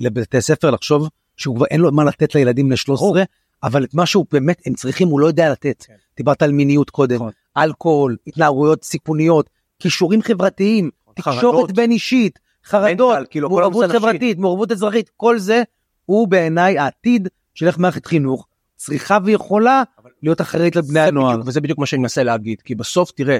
לבתי 0.00 0.40
ספר 0.40 0.70
לחשוב 0.70 1.08
שהוא 1.36 1.56
כבר 1.56 1.66
אין 1.70 1.80
לו 1.80 1.92
מה 1.92 2.04
לתת 2.04 2.34
לילדים 2.34 2.66
בני 2.66 2.76
13, 2.76 3.22
אבל 3.62 3.84
את 3.84 3.94
מה 3.94 4.06
שהוא 4.06 4.26
באמת 4.32 4.62
הם 4.66 4.74
צריכים 4.74 5.08
הוא 5.08 5.20
לא 5.20 5.26
יודע 5.26 5.50
לתת. 5.52 5.84
כן. 5.86 5.94
דיברת 6.16 6.42
על 6.42 6.52
מיניות 6.52 6.90
קודם, 6.90 7.14
נכון. 7.16 7.30
אלכוהול, 7.56 8.16
התנהגויות 8.26 8.84
סיכוניות, 8.84 9.50
כישורים 9.78 10.22
חברתיים, 10.22 10.90
תקשורת 11.14 11.34
חרדות. 11.40 11.72
בין 11.72 11.90
אישית, 11.90 12.38
חרדות, 12.64 13.18
כאילו, 13.30 13.48
מעורבות. 13.48 13.90
חברתית, 13.90 14.38
מעורבות 14.38 14.72
אזרחית, 14.72 15.10
כל 15.16 15.38
זה 15.38 15.62
הוא 16.06 16.28
בעיניי 16.28 16.78
העתיד 16.78 17.28
של 17.54 17.66
איך 17.66 17.78
מערכת 17.78 18.06
חינוך 18.06 18.46
צריכה 18.76 19.18
ויכולה 19.24 19.82
אבל- 20.02 20.10
להיות 20.22 20.40
אחראית 20.40 20.76
על 20.76 20.82
בני 20.82 20.92
זה 20.92 21.04
הנוער. 21.04 21.32
בדיוק- 21.32 21.48
וזה 21.48 21.60
בדיוק 21.60 21.78
מה 21.78 21.86
שאני 21.86 22.02
מנסה 22.02 22.22
להגיד 22.22 22.60
כי 22.60 22.74
בסוף 22.74 23.10
תראה 23.10 23.38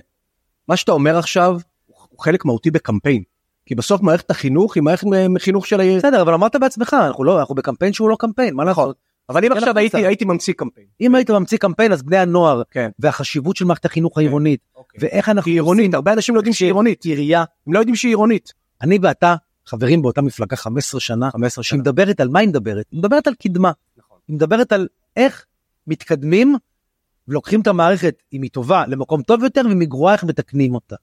מה 0.69 0.77
שאתה 0.77 0.93
אומר 0.93 1.19
עכשיו 1.19 1.59
הוא 1.87 2.21
חלק 2.21 2.45
מהותי 2.45 2.71
בקמפיין. 2.71 3.23
כי 3.67 3.75
בסוף 3.75 4.01
מערכת 4.01 4.31
החינוך 4.31 4.77
היא 4.77 4.83
מערכת 4.83 5.07
חינוך 5.39 5.67
של 5.67 5.81
העיר. 5.81 5.99
בסדר, 5.99 6.23
אבל 6.23 6.35
אמרת 6.35 6.57
בעצמך, 6.57 6.97
אנחנו 7.07 7.25
לא, 7.25 7.41
אנחנו 7.41 7.55
בקמפיין 7.55 7.93
שהוא 7.93 8.11
לא 8.11 8.17
קמפיין, 8.19 8.55
מה 8.55 8.65
לעשות? 8.65 8.97
אבל 9.29 9.45
אם 9.45 9.51
כן, 9.51 9.57
עכשיו. 9.57 9.79
הייתי 9.79 10.07
הייתי 10.07 10.25
ממציא 10.25 10.55
קמפיין. 10.55 10.87
אם 11.01 11.15
היית 11.15 11.31
ממציא 11.31 11.59
קמפיין 11.59 11.93
אז 11.93 12.03
בני 12.03 12.17
הנוער 12.17 12.63
כן. 12.71 12.91
והחשיבות 12.99 13.57
של 13.57 13.65
מערכת 13.65 13.85
החינוך 13.85 14.19
העירונית 14.19 14.61
ואיך 14.99 15.29
אנחנו 15.29 15.49
היא 15.49 15.57
עירונית 15.57 15.95
הרבה 15.95 16.13
אנשים 16.13 16.35
לא 16.35 16.41
יודעים 16.41 16.55
שהיא 16.55 16.67
עירונית 16.67 17.05
עירייה 17.05 17.45
הם 17.67 17.73
לא 17.73 17.79
יודעים 17.79 17.97
שהיא 17.97 18.11
עירונית. 18.11 18.53
אני 18.83 18.99
ואתה 19.03 19.35
חברים 19.67 20.03
באותה 20.03 20.23
מפלגה 20.23 20.57
15 20.57 21.01
שנה 21.01 21.31
15 21.31 21.65
שהיא 21.65 21.81
מדברת 21.81 22.21
על 22.21 22.29
מה 22.29 22.39
היא 22.39 22.49
מדברת 22.49 22.87
היא 22.91 22.99
מדברת 22.99 23.27
על 23.27 23.35
קדמה 23.35 23.73
נכון. 23.97 24.19
היא 24.29 24.37
מדברת 24.37 24.73
על 24.73 24.89
איך 25.17 25.47
מתקדמים 25.87 26.57
ולוקחים 27.29 27.61
את 27.61 27.67
המערכת 27.67 28.23
אם 28.33 28.43
היא 28.43 28.51
טובה 28.51 28.87
למקום 28.87 29.23
טוב 29.23 29.43
יותר 29.43 29.63
ואם 29.69 29.81
היא 29.81 29.89
גרועה 29.89 30.15
איך 30.15 30.25
מתקנים 30.25 30.75
אותה. 30.75 30.97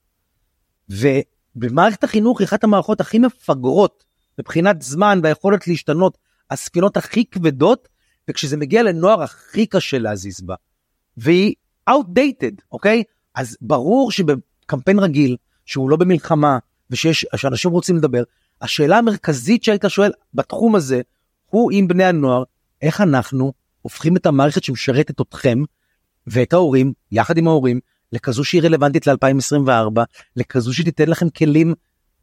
ובמערכת 0.89 2.03
החינוך 2.03 2.39
היא 2.39 2.45
אחת 2.45 2.63
המערכות 2.63 3.01
הכי 3.01 3.19
מפגרות 3.19 4.03
מבחינת 4.39 4.81
זמן 4.81 5.19
והיכולת 5.23 5.67
להשתנות 5.67 6.17
הספינות 6.51 6.97
הכי 6.97 7.25
כבדות 7.25 7.87
וכשזה 8.29 8.57
מגיע 8.57 8.83
לנוער 8.83 9.23
הכי 9.23 9.65
קשה 9.65 9.97
להזיז 9.97 10.41
בה. 10.41 10.55
והיא 11.17 11.53
outdated 11.89 12.61
אוקיי 12.71 13.03
אז 13.35 13.57
ברור 13.61 14.11
שבקמפיין 14.11 14.99
רגיל 14.99 15.37
שהוא 15.65 15.89
לא 15.89 15.95
במלחמה 15.97 16.57
ושיש 16.91 17.25
שאנשים 17.35 17.71
רוצים 17.71 17.97
לדבר 17.97 18.23
השאלה 18.61 18.97
המרכזית 18.97 19.63
שהיית 19.63 19.85
שואל 19.87 20.11
בתחום 20.33 20.75
הזה 20.75 21.01
הוא 21.45 21.71
עם 21.73 21.87
בני 21.87 22.03
הנוער 22.03 22.43
איך 22.81 23.01
אנחנו 23.01 23.53
הופכים 23.81 24.17
את 24.17 24.25
המערכת 24.25 24.63
שמשרתת 24.63 25.21
אתכם 25.21 25.59
ואת 26.27 26.53
ההורים 26.53 26.93
יחד 27.11 27.37
עם 27.37 27.47
ההורים 27.47 27.79
לכזו 28.11 28.43
שהיא 28.43 28.61
רלוונטית 28.61 29.07
ל-2024 29.07 30.01
לכזו 30.35 30.73
שתיתן 30.73 31.09
לכם 31.09 31.29
כלים 31.29 31.73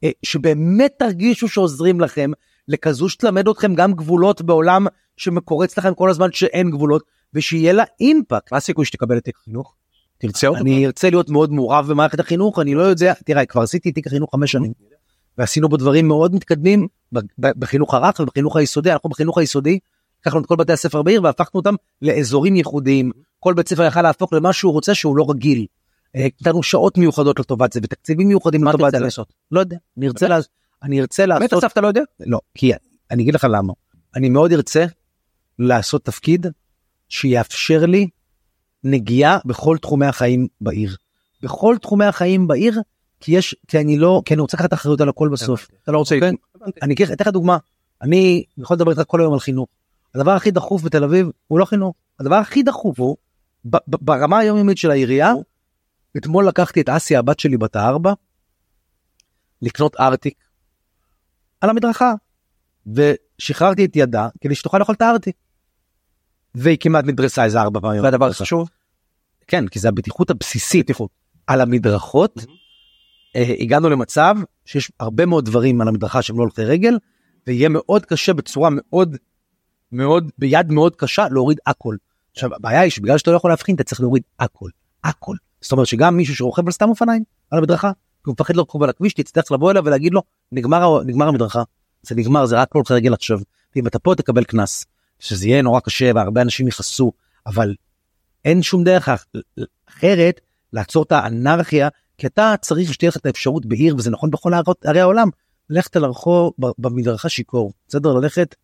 אה, 0.03 0.09
שבאמת 0.23 0.91
תרגישו 0.99 1.47
שעוזרים 1.47 1.99
לכם 1.99 2.31
לכזו 2.67 3.09
שתלמד 3.09 3.47
אתכם 3.47 3.75
גם 3.75 3.93
גבולות 3.93 4.41
בעולם 4.41 4.87
שמקורץ 5.17 5.77
לכם 5.77 5.93
כל 5.93 6.09
הזמן 6.09 6.31
שאין 6.31 6.71
גבולות 6.71 7.03
ושיהיה 7.33 7.73
לה 7.73 7.83
אימפקט. 7.99 8.51
מה 8.51 8.57
הסיכוי 8.57 8.85
שתקבל 8.85 9.17
את 9.17 9.23
תיק 9.23 9.37
החינוך? 9.41 9.75
תרצה 10.17 10.47
אותו? 10.47 10.61
אני 10.61 10.85
ארצה 10.85 11.09
להיות 11.09 11.29
מאוד 11.29 11.51
מעורב 11.51 11.87
במערכת 11.89 12.19
החינוך 12.19 12.59
אני 12.59 12.75
לא 12.75 12.81
יודע 12.81 13.13
תראה 13.25 13.45
כבר 13.45 13.61
עשיתי 13.61 13.91
תיק 13.91 14.07
החינוך 14.07 14.31
חמש 14.31 14.51
שנים 14.51 14.71
ועשינו 15.37 15.69
בו 15.69 15.77
דברים 15.77 16.07
מאוד 16.07 16.35
מתקדמים 16.35 16.87
בחינוך 17.39 17.93
הרך 17.93 18.19
ובחינוך 18.19 18.55
היסודי 18.55 18.91
אנחנו 18.91 19.09
בחינוך 19.09 19.37
היסודי 19.37 19.79
לקחנו 20.21 20.39
את 20.39 20.45
כל 20.45 20.55
בתי 20.55 20.73
הספר 20.73 21.01
בעיר 21.01 21.23
והפכנו 21.23 21.59
אותם 21.59 21.75
לאזורים 22.01 22.55
ייחודיים 22.55 23.11
כל 23.39 23.53
בית 23.53 23.67
ספר 23.67 23.83
יכל 23.83 24.01
להפוך 24.01 24.33
למה 24.33 24.53
שהוא 24.53 24.73
רוצה 24.73 24.95
שהוא 24.95 25.17
לא 25.17 25.25
רגיל. 25.29 25.65
אה, 26.15 26.27
נתנו 26.41 26.63
שעות 26.63 26.97
מיוחדות 26.97 27.39
לטובת 27.39 27.73
זה 27.73 27.79
ותקציבים 27.83 28.27
מיוחדים 28.27 28.63
מה 28.63 28.69
לטובת 28.69 28.83
תרצה 28.83 28.97
זה. 28.97 29.03
לעשות? 29.03 29.33
לא 29.51 29.59
יודע 29.59 29.77
ארצה 30.03 30.27
באמת? 30.27 30.29
לעשות 30.29 30.60
אני 30.83 31.01
ארצה 31.01 31.25
באמת 31.27 31.41
לעשות 31.41 31.63
אסף 31.63 31.71
אתה 31.71 31.81
לא 31.81 31.87
יודע? 31.87 32.01
לא 32.19 32.39
כי 32.55 32.71
אני 33.11 33.23
אגיד 33.23 33.35
לך 33.35 33.47
למה. 33.49 33.73
אני 34.15 34.29
מאוד 34.29 34.51
ארצה 34.51 34.85
לעשות 35.59 36.05
תפקיד 36.05 36.47
שיאפשר 37.09 37.85
לי 37.85 38.09
נגיעה 38.83 39.37
בכל 39.45 39.77
תחומי 39.81 40.05
החיים 40.05 40.47
בעיר. 40.61 40.95
בכל 41.41 41.75
תחומי 41.81 42.05
החיים 42.05 42.47
בעיר 42.47 42.81
כי 43.19 43.37
יש 43.37 43.55
כי 43.67 43.79
אני 43.79 43.97
לא 43.97 44.21
כי 44.25 44.33
אני 44.33 44.41
רוצה 44.41 44.57
לקחת 44.57 44.73
אחריות 44.73 45.01
על 45.01 45.09
הכל 45.09 45.29
בסוף. 45.29 45.67
אתה 45.83 45.91
לא 45.91 45.97
רוצה... 45.97 46.19
כן. 46.19 46.35
אני 46.81 46.93
אתן 46.93 47.13
לך 47.19 47.27
דוגמה. 47.27 47.57
אני 48.01 48.43
יכול 48.57 48.75
לדבר 48.75 48.91
איתך 48.91 49.01
כל 49.07 49.21
היום 49.21 49.33
על 49.33 49.39
חינוך. 49.39 49.69
הדבר 50.15 50.31
הכי 50.31 50.51
דחוף 50.51 50.83
בתל 50.83 51.03
אביב 51.03 51.29
הוא 51.47 51.59
לא 51.59 51.65
חינוך. 51.65 51.95
הדבר 52.19 52.35
הכי 52.35 52.63
דחוף 52.63 52.99
הוא 52.99 53.17
ברמה 53.87 54.39
היומיומית 54.39 54.77
של 54.77 54.91
העירייה 54.91 55.33
אתמול 56.17 56.47
לקחתי 56.47 56.81
את 56.81 56.89
אסיה 56.89 57.19
הבת 57.19 57.39
שלי 57.39 57.57
בת 57.57 57.75
הארבע 57.75 58.13
לקנות 59.61 59.95
ארטיק 59.99 60.33
על 61.61 61.69
המדרכה 61.69 62.13
ושחררתי 62.87 63.85
את 63.85 63.95
ידה 63.95 64.27
כדי 64.41 64.55
שתוכל 64.55 64.77
לאכול 64.77 64.95
את 64.95 65.01
הארטיק. 65.01 65.35
והיא 66.55 66.77
כמעט 66.79 67.05
נדרסה 67.05 67.43
איזה 67.43 67.61
ארבע 67.61 67.79
פעמים. 67.79 68.01
זה 68.01 68.07
הדבר 68.07 68.25
הכי 68.25 68.37
חשוב. 68.37 68.69
כן 69.47 69.67
כי 69.67 69.79
זה 69.79 69.89
הבטיחות 69.89 70.29
הבסיסית 70.29 70.91
על 71.47 71.61
המדרכות. 71.61 72.45
אה, 73.35 73.53
הגענו 73.59 73.89
למצב 73.89 74.35
שיש 74.65 74.91
הרבה 74.99 75.25
מאוד 75.25 75.45
דברים 75.45 75.81
על 75.81 75.87
המדרכה 75.87 76.21
שהם 76.21 76.37
לא 76.37 76.41
הולכי 76.41 76.63
רגל 76.63 76.97
ויהיה 77.47 77.69
מאוד 77.69 78.05
קשה 78.05 78.33
בצורה 78.33 78.69
מאוד 78.71 79.17
מאוד 79.91 80.31
ביד 80.37 80.71
מאוד 80.71 80.95
קשה 80.95 81.27
להוריד 81.31 81.57
הכל. 81.65 81.95
עכשיו 82.31 82.55
הבעיה 82.55 82.79
היא 82.79 82.91
שבגלל 82.91 83.17
שאתה 83.17 83.31
לא 83.31 83.35
יכול 83.35 83.51
להבחין 83.51 83.75
אתה 83.75 83.83
צריך 83.83 84.01
להוריד 84.01 84.23
הכל 84.39 84.69
הכל. 85.03 85.35
זאת 85.61 85.71
אומרת 85.71 85.87
שגם 85.87 86.17
מישהו 86.17 86.35
שרוכב 86.35 86.65
על 86.65 86.71
סתם 86.71 86.89
אופניים 86.89 87.23
על 87.51 87.59
המדרכה 87.59 87.91
הוא 88.25 88.33
מפחד 88.33 88.55
לרכוב 88.55 88.83
על 88.83 88.89
הכביש 88.89 89.13
תצטרך 89.13 89.51
לבוא 89.51 89.71
אליו 89.71 89.85
ולהגיד 89.85 90.13
לו 90.13 90.21
נגמר 90.51 91.03
נגמר 91.03 91.27
המדרכה. 91.27 91.63
זה 92.01 92.15
נגמר 92.15 92.45
זה 92.45 92.61
רק 92.61 92.67
הולכי 92.73 92.93
רגל 92.93 93.13
עכשיו 93.13 93.39
ואם 93.75 93.87
אתה 93.87 93.99
פה 93.99 94.15
תקבל 94.15 94.43
קנס. 94.43 94.85
שזה 95.19 95.47
יהיה 95.47 95.61
נורא 95.61 95.79
קשה 95.79 96.11
והרבה 96.15 96.41
אנשים 96.41 96.67
יכעסו 96.67 97.11
אבל 97.47 97.75
אין 98.45 98.61
שום 98.61 98.83
דרך 98.83 99.09
אח- 99.09 99.25
אחרת 99.89 100.41
לעצור 100.73 101.03
את 101.03 101.11
האנרכיה 101.11 101.89
כי 102.17 102.27
אתה 102.27 102.53
צריך 102.61 102.93
שתהיה 102.93 103.09
לך 103.09 103.17
את 103.17 103.25
האפשרות 103.25 103.65
בעיר 103.65 103.95
וזה 103.97 104.09
נכון 104.11 104.31
בכל 104.31 104.53
ערי- 104.83 104.99
העולם. 104.99 105.27
ללכת 105.69 105.95
על 105.95 106.03
הרחוב 106.03 106.53
במדרכה 106.77 107.29
שיכור. 107.29 107.73
בסדר? 107.87 108.13
ללכת 108.13 108.55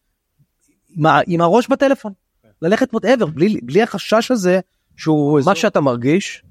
עם, 0.90 1.06
עם 1.28 1.42
הראש 1.42 1.68
בטלפון. 1.68 2.14
ללכת 2.62 2.90
whatever 2.94 3.26
בלי 3.26 3.60
בלי 3.64 3.82
החשש 3.84 4.32
הזה 4.32 4.60
שהוא 4.98 5.40
מה 5.46 5.56
שאתה 5.56 5.82
מרגיש, 5.82 6.44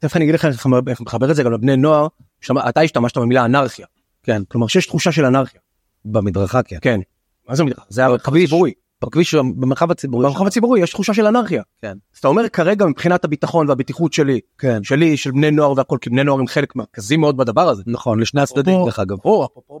תכף 0.00 0.16
אני 0.16 0.24
אגיד 0.24 0.34
לך 0.34 0.44
איך 0.44 0.66
אני 0.66 0.74
מחבר 1.00 1.30
את 1.30 1.36
זה 1.36 1.42
גם 1.42 1.52
לבני 1.52 1.76
נוער, 1.76 2.06
שמע- 2.40 2.68
אתה 2.68 2.80
השתמשת 2.80 3.18
במילה 3.18 3.44
אנרכיה. 3.44 3.86
כן 4.22 4.42
כלומר 4.48 4.66
שיש 4.66 4.86
תחושה 4.86 5.12
של 5.12 5.24
אנרכיה. 5.24 5.60
במדרכה 6.04 6.62
כן 6.62 6.76
כן. 6.80 7.00
מה 7.48 7.54
זה 7.54 7.64
מדרכה? 7.64 7.82
זה 7.88 8.04
המרחב 8.06 8.30
בכביש. 8.30 8.44
הציבורי. 8.44 8.72
בכביש 9.02 9.34
במרחב 9.34 9.90
הציבורי 9.90 10.26
במרחב 10.26 10.46
הציבורי 10.46 10.80
יש 10.80 10.90
תחושה 10.90 11.14
של 11.14 11.26
אנרכיה. 11.26 11.62
כן. 11.82 11.96
אז 12.14 12.18
אתה 12.18 12.28
אומר 12.28 12.48
כרגע 12.48 12.86
מבחינת 12.86 13.24
הביטחון 13.24 13.68
והבטיחות 13.68 14.12
שלי, 14.12 14.40
כן 14.58 14.82
שלי, 14.82 15.16
של 15.16 15.30
בני 15.30 15.50
נוער 15.50 15.72
והכל, 15.76 15.98
כי 16.00 16.10
בני 16.10 16.24
נוער 16.24 16.40
הם 16.40 16.46
חלק 16.46 16.76
מרכזי 16.76 17.16
מאוד 17.16 17.36
בדבר 17.36 17.68
הזה. 17.68 17.82
נכון 17.86 18.20
לשני 18.20 18.40
הצדדים 18.40 18.84
דרך 18.84 18.98
אגב 18.98 19.16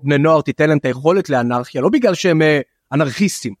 בני 0.02 0.18
נוער 0.18 0.40
תיתן 0.40 0.68
להם 0.68 0.78
את 0.78 0.84
היכולת 0.84 1.30
לאנרכיה, 1.30 1.80
לא 1.80 1.88
בגלל 1.88 2.14
שהם 2.14 2.42
אה, 2.42 2.60
אנרכיסטים. 2.92 3.54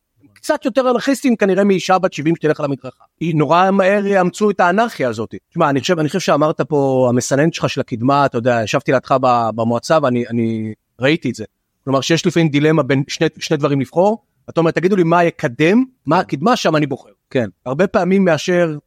קצת 0.46 0.64
יותר 0.64 0.90
אנרכיסטים 0.90 1.36
כנראה 1.36 1.64
מאישה 1.64 1.98
בת 1.98 2.12
70 2.12 2.36
שתלך 2.36 2.60
על 2.60 2.66
המדרכה. 2.66 3.04
היא 3.20 3.34
נורא 3.34 3.70
מהר 3.70 4.06
יאמצו 4.06 4.50
את 4.50 4.60
האנרכיה 4.60 5.08
הזאת. 5.08 5.34
תשמע, 5.50 5.70
אני 5.70 5.80
חושב, 5.80 5.98
אני 5.98 6.08
חושב 6.08 6.20
שאמרת 6.20 6.60
פה 6.60 7.06
המסננת 7.10 7.54
שלך 7.54 7.68
של 7.68 7.80
הקדמה, 7.80 8.26
אתה 8.26 8.38
יודע, 8.38 8.60
ישבתי 8.64 8.92
לידך 8.92 9.16
במועצה 9.54 9.98
ואני 10.02 10.24
אני 10.28 10.74
ראיתי 11.00 11.30
את 11.30 11.34
זה. 11.34 11.44
כלומר 11.84 12.00
שיש 12.00 12.26
לפעמים 12.26 12.48
דילמה 12.48 12.82
בין 12.82 13.02
שני, 13.08 13.26
שני 13.38 13.56
דברים 13.56 13.80
לבחור, 13.80 14.24
אתה 14.50 14.60
אומר 14.60 14.70
תגידו 14.70 14.96
לי 14.96 15.02
מה 15.02 15.24
יקדם, 15.24 15.84
מה 16.06 16.18
הקדמה, 16.18 16.56
שם 16.56 16.76
אני 16.76 16.86
בוחר. 16.86 17.10
כן. 17.30 17.48
הרבה 17.66 17.86
פעמים 17.86 18.24
מאשר 18.24 18.78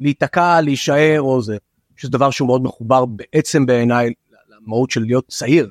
להיתקע, 0.00 0.60
להישאר 0.60 1.20
או 1.20 1.42
זה, 1.42 1.56
שזה 1.96 2.12
דבר 2.12 2.30
שהוא 2.30 2.46
מאוד 2.46 2.62
מחובר 2.62 3.04
בעצם 3.04 3.66
בעיניי 3.66 4.12
למהות 4.48 4.90
של 4.90 5.00
להיות 5.00 5.26
צעיר, 5.28 5.70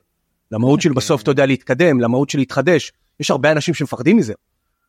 למהות 0.51 0.81
של 0.81 0.89
כן. 0.89 0.95
בסוף 0.95 1.21
אתה 1.21 1.31
יודע 1.31 1.45
להתקדם, 1.45 1.99
למהות 1.99 2.29
של 2.29 2.37
להתחדש. 2.37 2.91
יש 3.19 3.31
הרבה 3.31 3.51
אנשים 3.51 3.73
שמפחדים 3.73 4.17
מזה. 4.17 4.33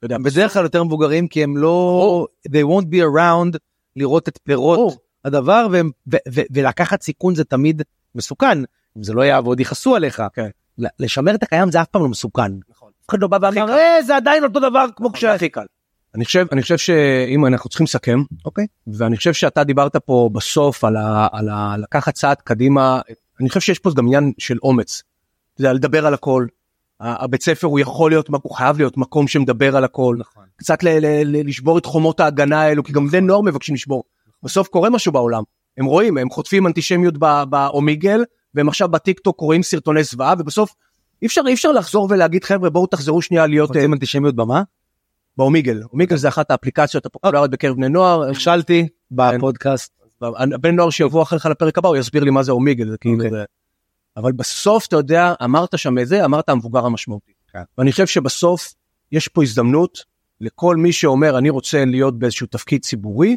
בדרך 0.05 0.53
כלל 0.53 0.63
יותר 0.63 0.85
מבוגרים 0.85 1.29
כי 1.29 1.43
הם 1.45 1.57
לא 1.57 2.27
they 2.49 2.65
won't 2.65 2.85
be 2.85 2.97
around 2.97 3.59
לראות 3.97 4.29
את 4.29 4.39
פירות. 4.45 4.97
הדבר 5.25 5.67
ו- 5.73 5.81
ו- 6.13 6.17
ו- 6.35 6.43
ולקחת 6.53 7.03
סיכון 7.03 7.35
זה 7.35 7.45
תמיד 7.45 7.83
מסוכן 8.15 8.59
אם 8.99 9.03
זה 9.03 9.13
לא 9.13 9.23
יעבוד 9.23 9.61
יכעסו 9.61 9.97
עליך 9.97 10.23
כן. 10.35 10.49
לשמר 10.99 11.35
את 11.35 11.43
הקיים 11.43 11.71
זה 11.71 11.81
אף 11.83 11.87
פעם 11.89 12.03
לא 12.03 12.09
מסוכן. 12.09 12.53
נכון. 12.71 12.91
אף 13.05 13.11
אחד 13.11 13.23
לא 13.23 13.29
בא 13.29 13.39
ואמר. 13.43 13.71
"אה, 13.73 14.03
זה 14.03 14.17
עדיין 14.17 14.45
אותו 14.45 14.61
דבר 14.61 14.85
כמו 14.97 15.13
כש... 15.13 15.25
הכי 15.25 15.49
קל. 15.49 15.67
אני 16.15 16.25
חושב 16.25 16.47
אני 16.53 16.63
חושב 16.63 16.79
שאם 16.79 17.47
אנחנו 17.47 17.71
צריכים 17.71 17.85
לסכם 17.85 18.19
אוקיי. 18.45 18.67
ואני 18.87 19.17
חושב 19.17 19.33
שאתה 19.33 19.65
דיברת 19.65 19.97
פה 19.97 20.31
בסוף 20.33 20.85
על, 20.85 20.97
ה, 20.97 21.29
על 21.33 21.49
ה, 21.49 21.77
לקחת 21.79 22.15
צעד 22.15 22.37
קדימה 22.37 23.01
אני 23.41 23.49
חושב 23.49 23.61
שיש 23.61 23.79
פה 23.79 23.91
גם 23.97 24.07
עניין 24.07 24.33
של 24.39 24.59
אומץ. 24.63 25.03
זה 25.57 25.73
לדבר 25.73 26.07
על 26.07 26.15
הכל. 26.15 26.47
הבית 27.01 27.43
ספר 27.43 27.67
הוא 27.67 27.81
יכול 27.81 28.11
להיות 28.11 28.29
הוא 28.43 28.55
חייב 28.55 28.79
להיות 28.79 28.97
מקום 28.97 29.29
שמדבר 29.29 29.77
על 29.77 29.85
הכל 29.85 30.17
נכון. 30.19 30.45
קצת 30.57 30.83
ל, 30.83 30.89
ל, 30.89 31.07
ל, 31.25 31.49
לשבור 31.49 31.79
את 31.79 31.87
חומות 31.87 32.21
ההגנה 32.21 32.61
האלו 32.61 32.85
כי 32.85 32.93
גם 32.93 33.09
בני 33.09 33.21
נוער 33.21 33.41
מבקשים 33.41 33.75
לשבור. 33.75 34.05
בסוף 34.43 34.69
קורה 34.69 34.91
משהו 34.91 35.13
בעולם 35.13 35.43
הם 35.79 35.85
רואים 35.85 36.19
הם 36.19 36.31
חוטפים 36.31 36.67
אנטישמיות 36.67 37.15
באומיגל 37.51 38.25
והם 38.55 38.69
עכשיו 38.69 38.89
בטיק 38.89 39.21
טוק 39.21 39.41
רואים 39.41 39.63
סרטוני 39.63 40.05
זוועה 40.05 40.35
ובסוף 40.39 40.75
אי 41.23 41.27
אפשר 41.27 41.41
אי 41.47 41.55
אפשר 41.55 41.73
לחזור 41.73 42.07
ולהגיד 42.11 42.45
חבר'ה 42.45 42.71
בואו 42.71 42.87
תחזרו 42.87 43.23
שנייה 43.23 43.47
להיות 43.47 43.71
אה, 43.71 43.75
רוצים 43.75 43.93
אנטישמיות 43.93 44.37
במה? 44.37 44.63
באומיגל 45.37 45.83
אומיגל 45.93 46.17
זה 46.17 46.29
אחת 46.29 46.51
האפליקציות 46.51 47.07
הפופולריות 47.07 47.51
בקרב 47.51 47.77
בני 47.77 47.89
נוער 47.89 48.31
נכשלתי 48.31 48.89
בפודקאסט. 49.11 49.93
בן 50.61 50.77
נוער 50.77 50.91
שיבוא 50.91 51.23
אחריך 51.23 51.47
לפרק 51.47 51.79
הבא 51.79 51.89
הוא 51.89 51.97
יסביר 51.97 52.25
לי 52.25 52.31
מה 52.31 52.43
זה 52.43 52.53
אומיגל 52.53 52.97
אבל 54.19 54.33
בסוף 54.33 54.87
אתה 54.87 54.97
יודע 54.97 55.35
אמרת 55.45 55.79
שם 55.79 55.99
את 55.99 56.09
זה 56.09 56.25
אמרת 56.25 56.49
המבוגר 56.49 56.87
המשמעותי. 56.87 57.33
כן. 57.53 57.63
ואני 57.79 57.93
חושב 57.93 58.07
שבסוף 58.07 58.75
יש 59.13 59.29
פה 59.29 59.43
הזדמנות 59.43 59.99
לכל 60.41 60.77
מי 60.77 60.93
שאומר 60.93 61.39
אני 61.39 61.51
רוצה 61.51 61.85
להיות 61.85 62.19
באיזשהו 62.19 62.47
תפקיד 62.47 62.83
ציבורי 62.83 63.37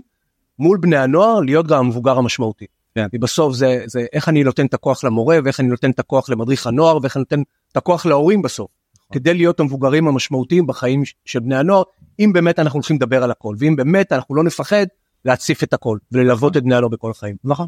מול 0.60 0.78
בני 0.78 0.98
הנוער 0.98 1.40
להיות 1.40 1.68
גם 1.68 1.80
המבוגר 1.80 2.18
המשמעותי. 2.18 2.66
כן. 2.96 3.10
כי 3.10 3.18
בסוף 3.18 3.54
זה 3.54 3.84
זה 3.86 4.06
איך 4.14 4.30
אני 4.30 4.44
נותן 4.44 4.66
את 4.66 4.74
הכוח 4.74 5.04
למורה 5.04 5.38
ואיך 5.44 5.60
אני 5.60 5.68
נותן 5.68 5.92
את 5.92 6.00
הכוח 6.00 6.30
למדריך 6.30 6.68
הנוער 6.68 6.98
ואיך 7.02 7.18
אני 7.18 7.22
נותן 7.22 7.42
את 7.72 7.78
הכוח 7.78 8.06
להורים 8.06 8.42
בסוף. 8.42 8.72
נכון. 8.96 9.20
כדי 9.20 9.34
להיות 9.34 9.60
המבוגרים 9.60 10.08
המשמעותיים 10.08 10.68
בחיים 10.68 11.04
של 11.26 11.40
בני 11.40 11.56
הנוער 11.56 11.84
אם 12.20 12.34
באמת 12.34 12.60
אנחנו 12.60 12.78
הולכים 12.78 12.96
לדבר 12.96 13.24
על 13.24 13.32
הכל 13.32 13.56
ואם 13.60 13.76
באמת 13.76 14.12
אנחנו 14.12 14.36
לא 14.36 14.44
נפחד 14.44 14.86
להציף 15.26 15.64
את 15.64 15.74
הכל 15.74 15.98
וללוות 16.12 16.58
את 16.58 16.64
בני 16.64 16.76
הנוער 16.76 16.90
בכל 16.92 17.12
החיים. 17.12 17.36
נכון. 17.44 17.68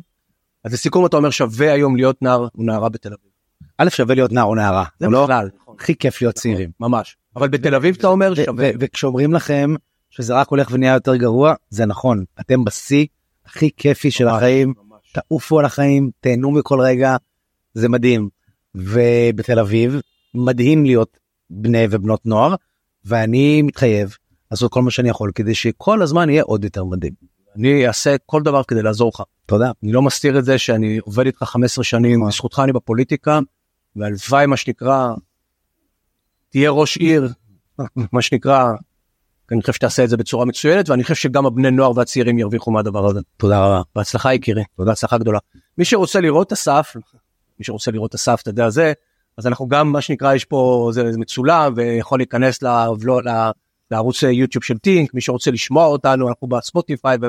אז 0.64 0.74
לסיכום 0.74 1.06
אתה 1.06 1.18
אומר 1.18 1.30
שווה 1.30 1.74
היום 1.74 1.96
להיות 1.96 2.22
נער 2.22 2.40
או 2.40 2.64
נערה 2.64 2.90
בתל 2.90 3.10
אביב. 3.10 3.32
א' 3.78 3.90
שווה 3.90 4.16
להיות 4.16 4.32
נער 4.32 4.46
או 4.46 4.56
נערה. 4.56 4.86
זה 5.00 5.08
לא 5.08 5.24
בכלל. 5.24 5.50
נכון. 5.62 5.76
הכי 5.80 5.96
כיף 5.96 6.22
להיות 6.22 6.36
צעירים. 6.36 6.70
ממש. 6.80 7.18
אבל 7.36 7.48
בתל 7.48 7.76
אביב 7.76 7.96
אתה 8.00 8.08
אומר 8.08 8.36
שווה. 8.36 8.70
וכשאומרים 8.80 9.34
לכם 9.34 9.76
שזה 10.10 10.34
רק 10.34 10.50
הולך 10.50 10.68
ונהיה 10.72 10.94
יותר 10.94 11.16
גרוע 11.16 11.54
זה 11.70 11.86
נכון 11.86 12.24
אתם 12.40 12.64
בשיא 12.64 13.06
הכי 13.46 13.70
כיפי 13.78 14.12
של 14.12 14.26
ממש, 14.26 14.34
החיים 14.34 14.74
ממש. 14.90 15.14
תעופו 15.14 15.60
על 15.60 15.66
החיים 15.66 16.12
תהנו 16.20 16.52
מכל 16.52 16.82
רגע 16.82 17.16
זה 17.74 17.90
מדהים 17.90 18.30
ובתל 18.76 19.60
אביב 19.60 20.02
מדהים 20.34 20.86
להיות 20.86 21.18
בני 21.50 21.86
ובנות 21.90 22.26
נוער 22.26 22.56
ואני 23.06 23.62
מתחייב 23.62 24.18
לעשות 24.52 24.72
כל 24.72 24.82
מה 24.82 24.92
שאני 24.92 25.10
יכול 25.10 25.32
כדי 25.36 25.56
שכל 25.56 26.02
הזמן 26.02 26.30
יהיה 26.30 26.44
עוד 26.44 26.64
יותר 26.64 26.84
מדהים. 26.84 27.14
אני 27.56 27.88
אעשה 27.88 28.16
כל 28.26 28.42
דבר 28.42 28.64
כדי 28.64 28.82
לעזור 28.82 29.12
לך. 29.16 29.22
תודה. 29.46 29.72
אני 29.84 29.92
לא 29.92 30.02
מסתיר 30.02 30.40
את 30.40 30.46
זה 30.46 30.58
שאני 30.58 30.98
עובד 30.98 31.26
איתך 31.26 31.44
15 31.44 31.84
שנים 31.84 32.20
נכון. 32.20 32.30
בזכותך 32.30 32.62
אני 32.64 32.74
בפוליטיקה 32.74 33.40
והלוואי 33.96 34.46
מה 34.46 34.58
שנקרא 34.58 35.14
תהיה 36.50 36.72
ראש 36.72 36.98
עיר 36.98 37.28
מה 38.12 38.22
שנקרא. 38.22 38.72
אני 39.52 39.62
חושב 39.62 39.74
שתעשה 39.74 40.04
את 40.04 40.10
זה 40.10 40.18
בצורה 40.18 40.46
מצוינת 40.46 40.90
ואני 40.90 41.04
חושב 41.04 41.16
שגם 41.16 41.46
הבני 41.46 41.72
נוער 41.72 41.92
והצעירים 41.96 42.40
ירוויחו 42.40 42.72
מהדבר 42.72 43.06
הזה. 43.06 43.20
תודה 43.38 43.66
רבה. 43.66 43.82
בהצלחה 43.96 44.34
יקירי, 44.34 44.64
תודה 44.78 44.92
הצלחה 44.92 45.18
גדולה. 45.18 45.40
מי 45.78 45.86
שרוצה 45.86 46.22
לראות 46.22 46.48
את 46.48 46.52
אסף, 46.52 46.96
מי 47.60 47.66
שרוצה 47.66 47.92
לראות 47.92 48.10
את 48.10 48.16
אסף, 48.16 48.40
אתה 48.42 48.50
יודע 48.50 48.70
זה, 48.70 48.94
אז 49.38 49.48
אנחנו 49.48 49.68
גם 49.68 49.92
מה 49.92 50.02
שנקרא 50.02 50.34
יש 50.34 50.46
פה 50.46 50.90
זה, 50.94 51.12
זה 51.12 51.20
מצולם 51.20 51.74
ויכול 51.76 52.20
להיכנס 52.20 52.62
לבלו, 52.62 53.22
ל- 53.22 53.52
לערוץ 53.94 54.24
יוטיוב 54.24 54.64
של 54.64 54.78
טינק, 54.78 55.14
מי 55.14 55.22
שרוצה 55.22 55.52
לשמוע 55.52 55.86
אותנו 55.86 56.30
אנחנו 56.30 56.48
בספוטיפיי 56.48 57.18
ו... 57.22 57.26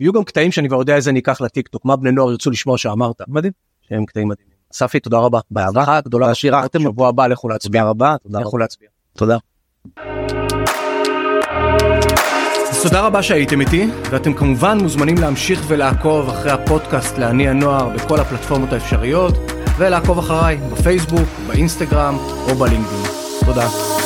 ויהיו 0.00 0.12
גם 0.12 0.24
קטעים 0.24 0.52
שאני 0.52 0.68
כבר 0.68 0.78
יודע 0.78 0.96
איזה 0.96 1.12
ניקח 1.12 1.40
לטיק 1.40 1.68
טוק, 1.68 1.84
מה 1.84 1.96
בני 1.96 2.12
נוער 2.12 2.30
ירצו 2.30 2.50
לשמוע 2.50 2.78
שאמרת. 2.78 3.20
מדהים. 3.28 3.52
שהם 3.88 4.04
קטעים 4.06 4.28
מדהימים. 4.28 4.54
אספי 4.72 5.00
תודה 5.00 5.18
רבה. 5.18 5.40
בהצלחה 5.50 6.00
גדולה. 6.00 6.34
שירתם. 6.34 6.82
שבוע 6.82 7.08
הבא 7.08 7.26
לכו 7.26 7.48
להצביע. 7.48 7.80
תודה 7.80 7.90
רבה. 7.90 8.40
לכו 8.40 8.58
להצביע. 8.58 8.88
תודה. 9.16 9.36
אז 12.70 12.82
תודה 12.82 13.00
רבה 13.00 13.22
שהייתם 13.22 13.60
איתי, 13.60 13.86
ואתם 14.10 14.34
כמובן 14.34 14.78
מוזמנים 14.82 15.18
להמשיך 15.18 15.64
ולעקוב 15.68 16.28
אחרי 16.28 16.50
הפודקאסט 16.50 17.18
לעני 17.18 17.48
הנוער 17.48 17.88
בכל 17.88 18.20
הפלטפורמות 18.20 18.72
האפשריות, 18.72 19.34
ולעקוב 19.78 20.18
אחריי 20.18 20.56
בפייסבוק, 20.56 21.28
באינסטגרם 21.46 22.14
או 22.16 22.54
בלינקדאין. 22.54 23.02
תודה. 23.46 23.97